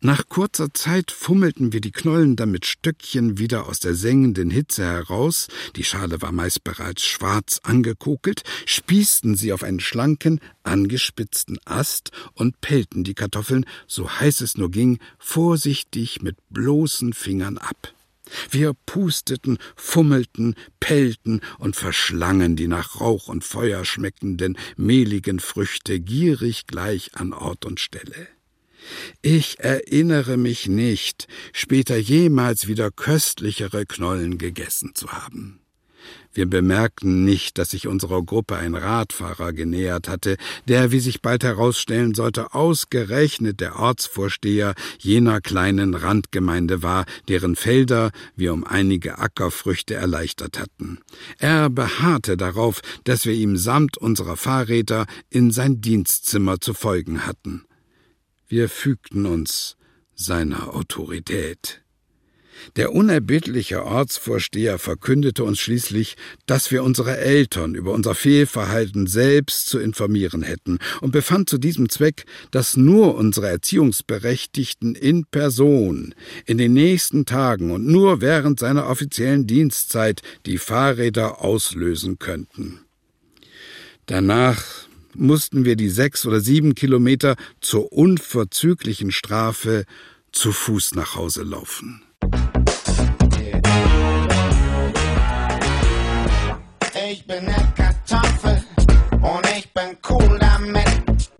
Nach 0.02 0.30
kurzer 0.30 0.72
Zeit 0.76 1.10
fummelten 1.10 1.74
wir 1.74 1.82
die 1.82 1.92
Knollen 1.92 2.36
dann 2.36 2.52
mit 2.52 2.68
Stöckchen 2.68 3.40
wieder 3.40 3.68
aus 3.68 3.80
der 3.80 3.96
sengenden 3.96 4.52
Hitze 4.52 4.84
heraus, 4.84 5.48
die 5.76 5.84
Schale 5.84 6.22
war 6.22 6.32
meist 6.32 6.64
bereits 6.64 7.04
schwarz 7.04 7.60
angekokelt, 7.64 8.44
spießten 8.68 9.36
sie 9.36 9.54
auf 9.54 9.64
einen 9.64 9.80
schlanken, 9.80 10.40
angespitzten 10.62 11.58
Ast 11.66 12.12
und 12.34 12.62
pellten 12.62 13.04
die 13.06 13.16
Kartoffeln, 13.16 13.66
so 13.88 14.08
heiß 14.08 14.42
es 14.42 14.56
nur 14.56 14.70
ging, 14.70 15.00
vorsichtig 15.18 16.22
mit 16.22 16.38
bloßen 16.52 17.14
Fingern 17.14 17.58
ab. 17.58 17.92
Wir 18.52 18.74
pusteten, 18.86 19.58
fummelten, 19.76 20.54
pellten 20.80 21.42
und 21.58 21.76
verschlangen 21.76 22.56
die 22.56 22.68
nach 22.68 23.02
Rauch 23.02 23.30
und 23.30 23.44
Feuer 23.44 23.84
schmeckenden, 23.84 24.60
mehligen 24.76 25.40
Früchte 25.40 26.00
gierig 26.00 26.68
gleich 26.68 27.16
an 27.16 27.34
Ort 27.34 27.66
und 27.66 27.80
Stelle. 27.80 28.37
Ich 29.22 29.60
erinnere 29.60 30.38
mich 30.38 30.68
nicht, 30.68 31.28
später 31.54 31.98
jemals 31.98 32.68
wieder 32.68 32.92
köstlichere 32.92 33.86
Knollen 33.86 34.38
gegessen 34.38 34.94
zu 34.96 35.12
haben. 35.12 35.60
Wir 36.34 36.46
bemerkten 36.46 37.26
nicht, 37.26 37.58
dass 37.58 37.72
sich 37.72 37.88
unserer 37.88 38.22
Gruppe 38.22 38.58
ein 38.58 38.76
Radfahrer 38.76 39.54
genähert 39.54 40.08
hatte, 40.08 40.38
der, 40.68 40.92
wie 40.92 41.00
sich 41.00 41.22
bald 41.22 41.44
herausstellen 41.44 42.14
sollte, 42.14 42.54
ausgerechnet 42.54 43.60
der 43.60 43.78
Ortsvorsteher 43.78 44.76
jener 45.00 45.42
kleinen 45.42 45.96
Randgemeinde 45.96 46.84
war, 46.84 47.06
deren 47.28 47.56
Felder 47.56 48.12
wir 48.36 48.54
um 48.54 48.64
einige 48.64 49.18
Ackerfrüchte 49.18 49.96
erleichtert 49.96 50.60
hatten. 50.60 51.00
Er 51.40 51.72
beharrte 51.72 52.38
darauf, 52.38 52.82
dass 53.04 53.26
wir 53.26 53.34
ihm 53.34 53.58
samt 53.58 53.98
unserer 53.98 54.38
Fahrräder 54.38 55.08
in 55.32 55.50
sein 55.50 55.82
Dienstzimmer 55.82 56.60
zu 56.60 56.76
folgen 56.76 57.26
hatten. 57.26 57.67
Wir 58.50 58.70
fügten 58.70 59.26
uns 59.26 59.76
seiner 60.16 60.74
Autorität. 60.74 61.82
Der 62.78 62.94
unerbittliche 62.94 63.84
Ortsvorsteher 63.84 64.80
verkündete 64.80 65.44
uns 65.44 65.60
schließlich, 65.60 66.16
dass 66.46 66.72
wir 66.72 66.84
unsere 66.84 67.18
Eltern 67.18 67.76
über 67.76 67.92
unser 67.92 68.16
Fehlverhalten 68.16 69.06
selbst 69.06 69.68
zu 69.68 69.80
informieren 69.80 70.44
hätten 70.44 70.80
und 71.02 71.12
befand 71.12 71.50
zu 71.50 71.58
diesem 71.58 71.90
Zweck, 71.90 72.24
dass 72.52 72.78
nur 72.78 73.16
unsere 73.16 73.50
Erziehungsberechtigten 73.50 74.96
in 74.96 75.26
Person 75.26 76.16
in 76.46 76.58
den 76.58 76.74
nächsten 76.74 77.26
Tagen 77.26 77.72
und 77.72 77.86
nur 77.86 78.22
während 78.22 78.60
seiner 78.60 78.88
offiziellen 78.88 79.46
Dienstzeit 79.46 80.22
die 80.46 80.58
Fahrräder 80.58 81.42
auslösen 81.42 82.18
könnten. 82.18 82.80
Danach 84.06 84.87
mussten 85.18 85.66
wir 85.66 85.76
die 85.76 85.90
sechs 85.90 86.26
oder 86.26 86.40
sieben 86.40 86.76
Kilometer 86.76 87.36
zur 87.62 87.92
unverzüglichen 87.92 89.12
Strafe 89.12 89.86
zu 90.32 90.52
Fuß 90.52 90.96
nach 90.96 91.16
Hause 91.16 91.44
laufen. 91.44 92.04
Ich 97.10 97.26
bin 97.26 97.46
ne 97.46 97.74
Kartoffel 97.76 98.64
und 99.12 99.48
ich 99.58 99.74
bin 99.74 99.98
cool 100.10 100.40
damit. 100.40 101.32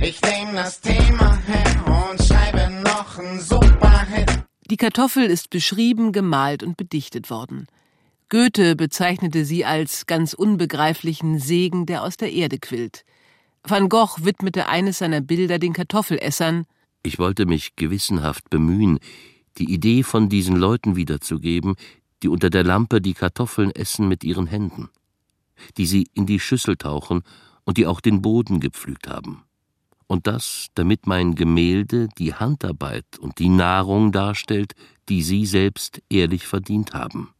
Ich 0.00 0.20
nehme 0.22 0.54
das 0.54 0.80
Thema 0.80 1.38
her 1.46 2.10
und 2.10 2.22
schreibe 2.22 2.70
noch 2.82 3.18
einen 3.18 3.40
super 3.40 4.06
Hit. 4.06 4.44
Die 4.70 4.76
Kartoffel 4.76 5.24
ist 5.24 5.50
beschrieben, 5.50 6.12
gemalt 6.12 6.62
und 6.62 6.76
bedichtet 6.76 7.30
worden. 7.30 7.66
Goethe 8.28 8.76
bezeichnete 8.76 9.44
sie 9.44 9.64
als 9.64 10.06
ganz 10.06 10.34
unbegreiflichen 10.34 11.38
Segen, 11.38 11.86
der 11.86 12.02
aus 12.02 12.16
der 12.16 12.32
Erde 12.32 12.58
quillt. 12.58 13.04
Van 13.66 13.88
Gogh 13.88 14.22
widmete 14.22 14.68
eines 14.68 14.98
seiner 14.98 15.22
Bilder 15.22 15.58
den 15.58 15.72
Kartoffelessern. 15.72 16.66
Ich 17.02 17.18
wollte 17.18 17.46
mich 17.46 17.76
gewissenhaft 17.76 18.50
bemühen, 18.50 18.98
die 19.56 19.72
Idee 19.72 20.02
von 20.02 20.28
diesen 20.28 20.56
Leuten 20.56 20.96
wiederzugeben, 20.96 21.76
die 22.22 22.28
unter 22.28 22.50
der 22.50 22.62
Lampe 22.62 23.00
die 23.00 23.14
Kartoffeln 23.14 23.70
essen 23.70 24.06
mit 24.06 24.22
ihren 24.22 24.46
Händen, 24.46 24.90
die 25.78 25.86
sie 25.86 26.06
in 26.12 26.26
die 26.26 26.40
Schüssel 26.40 26.76
tauchen 26.76 27.22
und 27.64 27.78
die 27.78 27.86
auch 27.86 28.02
den 28.02 28.20
Boden 28.20 28.60
gepflügt 28.60 29.08
haben. 29.08 29.44
Und 30.06 30.26
das, 30.26 30.66
damit 30.74 31.06
mein 31.06 31.34
Gemälde 31.34 32.08
die 32.18 32.34
Handarbeit 32.34 33.18
und 33.18 33.38
die 33.38 33.48
Nahrung 33.48 34.12
darstellt, 34.12 34.74
die 35.08 35.22
sie 35.22 35.46
selbst 35.46 36.02
ehrlich 36.10 36.46
verdient 36.46 36.92
haben. 36.92 37.30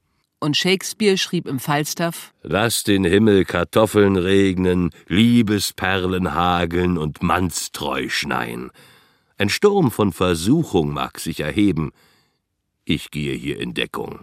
Und 0.44 0.58
Shakespeare 0.58 1.16
schrieb 1.16 1.48
im 1.48 1.58
Falstaff 1.58 2.34
Lass 2.42 2.84
den 2.84 3.04
Himmel 3.04 3.46
Kartoffeln 3.46 4.16
regnen, 4.16 4.90
Liebesperlen 5.08 6.34
hageln 6.34 6.98
und 6.98 7.22
Mannstreu 7.22 8.10
schneien. 8.10 8.70
Ein 9.38 9.48
Sturm 9.48 9.90
von 9.90 10.12
Versuchung 10.12 10.92
mag 10.92 11.18
sich 11.18 11.40
erheben. 11.40 11.92
Ich 12.84 13.10
gehe 13.10 13.32
hier 13.32 13.58
in 13.58 13.72
Deckung. 13.72 14.20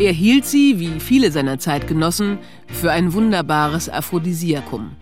Er 0.00 0.12
hielt 0.12 0.46
sie, 0.46 0.80
wie 0.80 0.98
viele 0.98 1.30
seiner 1.30 1.60
Zeitgenossen, 1.60 2.38
für 2.66 2.90
ein 2.90 3.12
wunderbares 3.12 3.88
Aphrodisiakum. 3.88 4.96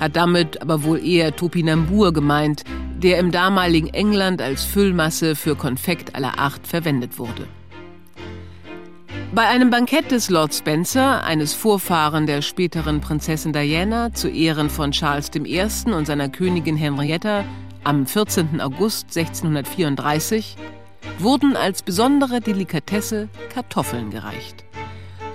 Hat 0.00 0.16
damit 0.16 0.60
aber 0.60 0.82
wohl 0.82 0.98
eher 0.98 1.36
Topinambur 1.36 2.12
gemeint, 2.12 2.64
der 3.02 3.18
im 3.18 3.30
damaligen 3.30 3.88
England 3.88 4.40
als 4.40 4.64
Füllmasse 4.64 5.34
für 5.34 5.56
Konfekt 5.56 6.14
aller 6.14 6.38
Art 6.38 6.66
verwendet 6.66 7.18
wurde. 7.18 7.46
Bei 9.34 9.48
einem 9.48 9.70
Bankett 9.70 10.10
des 10.10 10.28
Lord 10.28 10.54
Spencer, 10.54 11.24
eines 11.24 11.54
Vorfahren 11.54 12.26
der 12.26 12.42
späteren 12.42 13.00
Prinzessin 13.00 13.52
Diana, 13.52 14.12
zu 14.12 14.28
Ehren 14.28 14.68
von 14.68 14.92
Charles 14.92 15.30
I. 15.34 15.62
und 15.90 16.06
seiner 16.06 16.28
Königin 16.28 16.76
Henrietta 16.76 17.44
am 17.82 18.06
14. 18.06 18.60
August 18.60 19.16
1634, 19.16 20.56
wurden 21.18 21.56
als 21.56 21.82
besondere 21.82 22.40
Delikatesse 22.40 23.28
Kartoffeln 23.52 24.10
gereicht. 24.10 24.64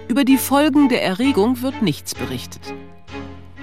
Über 0.08 0.24
die 0.24 0.38
Folgen 0.38 0.90
der 0.90 1.04
Erregung 1.04 1.62
wird 1.62 1.82
nichts 1.82 2.14
berichtet. 2.14 2.62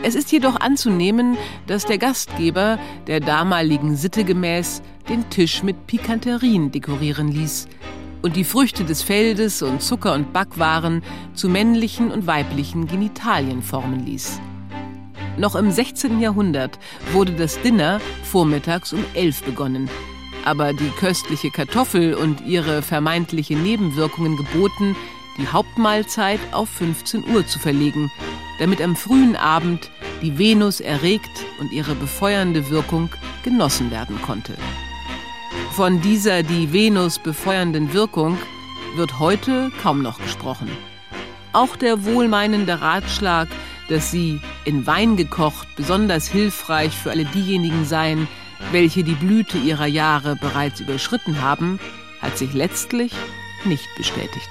Es 0.03 0.15
ist 0.15 0.33
jedoch 0.33 0.61
anzunehmen, 0.61 1.37
dass 1.67 1.87
der 1.87 1.99
Gastgeber 1.99 2.79
der 3.07 3.21
damaligen 3.21 3.97
Sitte 3.97 4.25
gemäß 4.25 4.83
den 5.09 5.29
Tisch 5.31 5.63
mit 5.63 5.87
Pikanterien 5.87 6.73
dekorieren 6.73 7.29
ließ 7.29 7.69
und 8.23 8.37
die 8.37 8.45
Früchte 8.45 8.85
des 8.85 9.03
Feldes 9.03 9.63
und 9.63 9.83
Zucker 9.83 10.15
und 10.15 10.33
Backwaren 10.33 11.03
zu 11.35 11.49
männlichen 11.49 12.11
und 12.11 12.27
weiblichen 12.27 12.87
Genitalien 12.87 13.63
formen 13.63 14.05
ließ. 14.07 14.41
Noch 15.37 15.57
im 15.57 15.71
16. 15.71 16.21
Jahrhundert 16.21 16.79
wurde 17.13 17.33
das 17.33 17.61
Dinner 17.61 18.01
vormittags 18.23 18.93
um 18.93 19.05
elf 19.15 19.43
begonnen, 19.43 19.91
aber 20.45 20.73
die 20.73 20.91
köstliche 20.91 21.51
Kartoffel 21.51 22.15
und 22.15 22.41
ihre 22.47 22.83
vermeintliche 22.83 23.57
Nebenwirkungen 23.57 24.37
geboten, 24.37 24.97
die 25.39 25.49
Hauptmahlzeit 25.49 26.41
auf 26.53 26.69
15 26.69 27.25
Uhr 27.29 27.47
zu 27.47 27.59
verlegen, 27.59 28.11
damit 28.59 28.81
am 28.81 28.97
frühen 28.97 29.37
Abend 29.37 29.91
die 30.23 30.39
Venus 30.39 30.81
erregt 30.81 31.45
und 31.61 31.73
ihre 31.73 31.95
befeuernde 31.95 32.71
Wirkung 32.71 33.11
genossen 33.43 33.91
werden 33.91 34.21
konnte. 34.23 34.55
Von 35.73 36.01
dieser 36.01 36.43
die 36.43 36.73
Venus 36.73 37.19
befeuernden 37.19 37.93
Wirkung 37.93 38.39
wird 38.97 39.19
heute 39.19 39.73
kaum 39.83 40.03
noch 40.03 40.19
gesprochen. 40.19 40.71
Auch 41.53 41.77
der 41.77 42.05
wohlmeinende 42.05 42.81
Ratschlag, 42.81 43.49
dass 43.89 44.11
sie 44.11 44.41
in 44.65 44.87
Wein 44.87 45.17
gekocht 45.17 45.69
besonders 45.77 46.29
hilfreich 46.29 46.97
für 46.97 47.11
alle 47.11 47.25
diejenigen 47.25 47.85
seien, 47.85 48.29
welche 48.73 49.05
die 49.05 49.15
Blüte 49.15 49.59
ihrer 49.59 49.87
Jahre 49.87 50.37
bereits 50.37 50.81
überschritten 50.81 51.43
haben, 51.43 51.79
hat 52.21 52.39
sich 52.39 52.55
letztlich 52.55 53.13
nicht 53.65 53.89
bestätigt. 53.97 54.49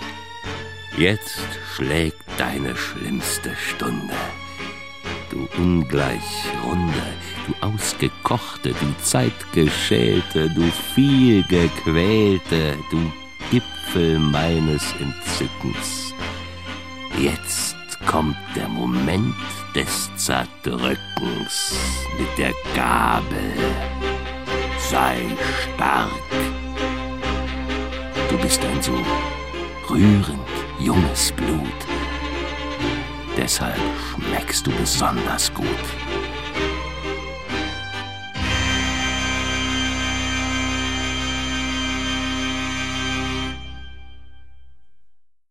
Jetzt 0.98 1.42
schlägt 1.74 2.22
deine 2.38 2.76
schlimmste 2.76 3.56
Stunde. 3.56 4.14
Du 5.32 5.48
ungleich 5.60 6.46
runde, 6.64 7.04
du 7.48 7.66
ausgekochte, 7.66 8.70
du 8.74 9.04
zeitgeschälte, 9.04 10.52
du 10.52 10.62
viel 10.94 11.42
gequälte, 11.44 12.78
du 12.92 13.12
Gipfel 13.50 14.20
meines 14.20 14.84
Entzückens. 15.00 16.14
Jetzt 17.20 17.76
kommt 18.06 18.38
der 18.56 18.68
Moment 18.68 19.36
des 19.74 20.12
Zerdrückens 20.16 21.76
mit 22.20 22.38
der 22.38 22.54
Gabel. 22.76 23.54
Sei 24.78 25.18
stark. 25.74 26.12
Du 28.30 28.38
bist 28.38 28.64
ein 28.64 28.82
so 28.82 28.94
rührend 29.90 30.63
junges 30.80 31.32
Blut. 31.32 31.80
Deshalb 33.38 33.80
schmeckst 34.12 34.68
du 34.68 34.72
besonders 34.72 35.54
gut. 35.54 35.66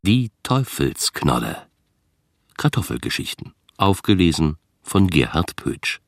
Die 0.03 0.31
Teufelsknolle. 0.43 1.67
Kartoffelgeschichten. 2.57 3.55
Aufgelesen 3.77 4.59
von 4.83 5.07
Gerhard 5.09 5.57
Pötsch. 5.57 6.01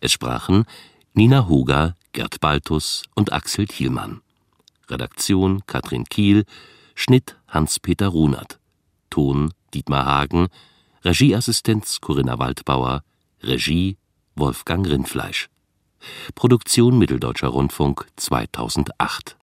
Es 0.00 0.12
sprachen 0.12 0.64
Nina 1.12 1.48
Huger, 1.48 1.96
Gerd 2.12 2.40
Baltus 2.40 3.02
und 3.14 3.32
Axel 3.32 3.66
Thielmann. 3.66 4.22
Redaktion 4.88 5.66
Katrin 5.66 6.04
Kiel, 6.04 6.44
Schnitt 6.94 7.36
Hans-Peter 7.48 8.08
Runert. 8.08 8.58
Ton 9.10 9.52
Dietmar 9.74 10.06
Hagen. 10.06 10.48
Regieassistenz 11.04 12.00
Corinna 12.00 12.38
Waldbauer. 12.38 13.02
Regie 13.42 13.96
Wolfgang 14.36 14.86
Rindfleisch. 14.86 15.48
Produktion 16.34 16.98
Mitteldeutscher 16.98 17.48
Rundfunk 17.48 18.06
2008 18.16 19.34